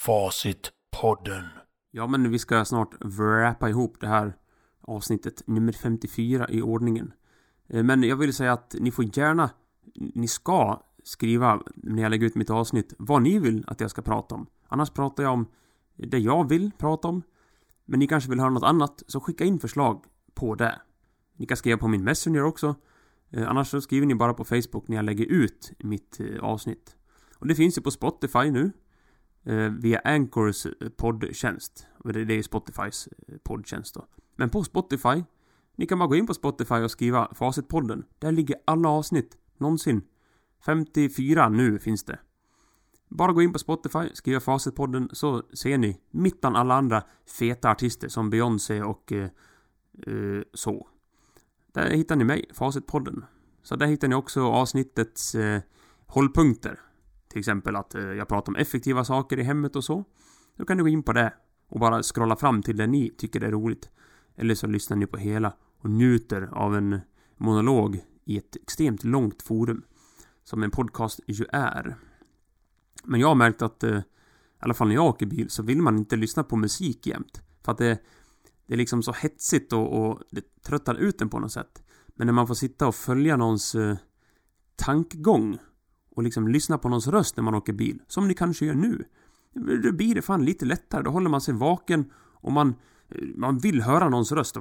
[0.00, 1.44] Facitpodden.
[1.90, 4.36] Ja, men vi ska snart wrappa ihop det här
[4.80, 7.12] avsnittet nummer 54 i ordningen.
[7.68, 9.50] Eh, men jag vill säga att ni får gärna,
[9.94, 14.02] ni ska skriva när jag lägger ut mitt avsnitt vad ni vill att jag ska
[14.02, 14.46] prata om.
[14.68, 15.46] Annars pratar jag om
[15.96, 17.22] det jag vill prata om.
[17.84, 20.80] Men ni kanske vill höra något annat, så skicka in förslag på det.
[21.36, 22.74] Ni kan skriva på min Messenger också.
[23.30, 26.96] Eh, annars så skriver ni bara på Facebook när jag lägger ut mitt eh, avsnitt.
[27.38, 28.72] Och det finns ju på Spotify nu.
[29.44, 31.86] Eh, via Anchors poddtjänst.
[32.04, 33.08] Det, är är Spotifys
[33.42, 34.06] poddtjänst då.
[34.36, 35.24] Men på Spotify.
[35.76, 38.04] Ni kan bara gå in på Spotify och skriva Facitpodden.
[38.18, 39.36] Där ligger alla avsnitt.
[39.58, 40.02] Någonsin.
[40.64, 42.18] 54 nu finns det.
[43.08, 47.02] Bara gå in på Spotify, skriva Facitpodden så ser ni mitt bland alla andra
[47.38, 49.28] feta artister som Beyoncé och eh,
[50.06, 50.88] eh, så.
[51.72, 53.24] Där hittar ni mig, Facitpodden.
[53.62, 55.60] Så där hittar ni också avsnittets eh,
[56.06, 56.80] hållpunkter.
[57.28, 60.04] Till exempel att eh, jag pratar om effektiva saker i hemmet och så.
[60.56, 61.32] Då kan ni gå in på det
[61.68, 63.90] och bara scrolla fram till det ni tycker är roligt.
[64.36, 67.00] Eller så lyssnar ni på hela och njuter av en
[67.36, 69.84] monolog i ett extremt långt forum.
[70.44, 71.96] Som en podcast ju är.
[73.04, 74.02] Men jag har märkt att, eh, i
[74.58, 77.42] alla fall när jag åker bil, så vill man inte lyssna på musik jämt.
[77.64, 77.98] För att det,
[78.66, 81.82] det är liksom så hetsigt och, och det tröttar ut en på något sätt.
[82.14, 83.96] Men när man får sitta och följa någons eh,
[84.76, 85.58] tankegång
[86.10, 89.04] och liksom lyssna på någons röst när man åker bil, som ni kanske gör nu.
[89.54, 91.02] Då blir det fan lite lättare.
[91.02, 92.74] Då håller man sig vaken och man,
[93.08, 94.56] eh, man vill höra någons röst.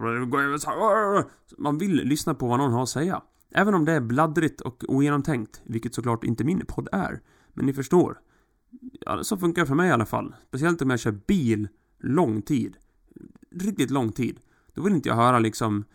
[1.58, 3.22] Man vill lyssna på vad någon har att säga.
[3.52, 7.22] Även om det är bladdrigt och ogenomtänkt, vilket såklart inte min podd är.
[7.54, 8.20] Men ni förstår.
[9.06, 10.36] Ja, så funkar det för mig i alla fall.
[10.48, 11.68] Speciellt om jag kör bil
[12.00, 12.78] lång tid.
[13.52, 14.40] Riktigt lång tid.
[14.74, 15.86] Då vill inte jag höra liksom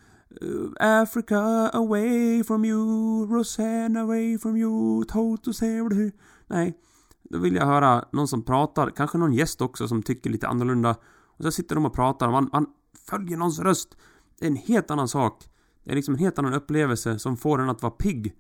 [0.41, 6.13] eh, Africa away from you, Rosanna away from you, Toto total du.
[6.47, 6.79] Nej,
[7.23, 10.97] då vill jag höra någon som pratar, kanske någon gäst också som tycker lite annorlunda.
[11.27, 12.67] Och så sitter de och pratar och man, man
[13.09, 13.97] följer någons röst.
[14.39, 15.45] Det är en helt annan sak.
[15.87, 18.35] Det är liksom en helt annan upplevelse som får en att vara pigg.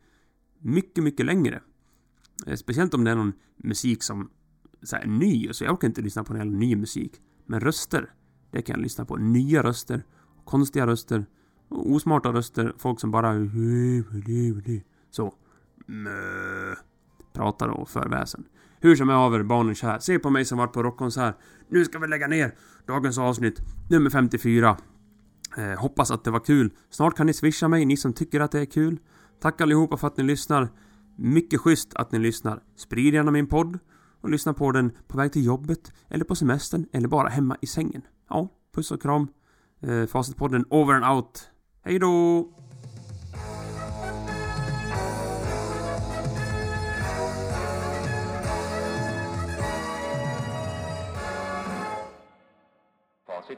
[0.58, 1.62] Mycket, mycket längre.
[2.46, 4.30] Eh, speciellt om det är någon musik som
[4.82, 7.20] så här, ny, så jag orkar inte lyssna på en ny musik.
[7.46, 8.12] Men röster,
[8.50, 9.16] det kan jag lyssna på.
[9.16, 10.04] Nya röster,
[10.44, 11.26] konstiga röster,
[11.68, 13.32] osmarta röster, folk som bara
[15.10, 15.34] så
[17.32, 18.44] pratar och för väsen.
[18.80, 19.98] Hur som är haver, barnen kär.
[19.98, 21.36] Se på mig som varit på rockkonsert.
[21.68, 22.54] Nu ska vi lägga ner
[22.86, 24.76] dagens avsnitt, nummer 54.
[25.56, 26.70] Eh, hoppas att det var kul.
[26.90, 28.98] Snart kan ni swisha mig, ni som tycker att det är kul.
[29.40, 30.68] Tack allihopa för att ni lyssnar.
[31.16, 32.62] Mycket schysst att ni lyssnar.
[32.76, 33.78] Sprid gärna min podd
[34.20, 37.66] och lyssna på den på väg till jobbet, eller på semestern, eller bara hemma i
[37.66, 38.02] sängen.
[38.28, 39.28] Ja, puss och kram.
[39.80, 41.50] Eh, Facitpodden over and out.
[41.82, 42.65] Hej då!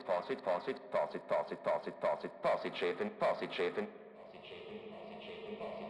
[0.08, 3.00] pass it, pass it, pass it, pass it, pass it, pass it, pass it, shape
[3.00, 3.86] and pass it, shape and
[4.16, 5.87] pass it, shape and pass it, shape and pass it.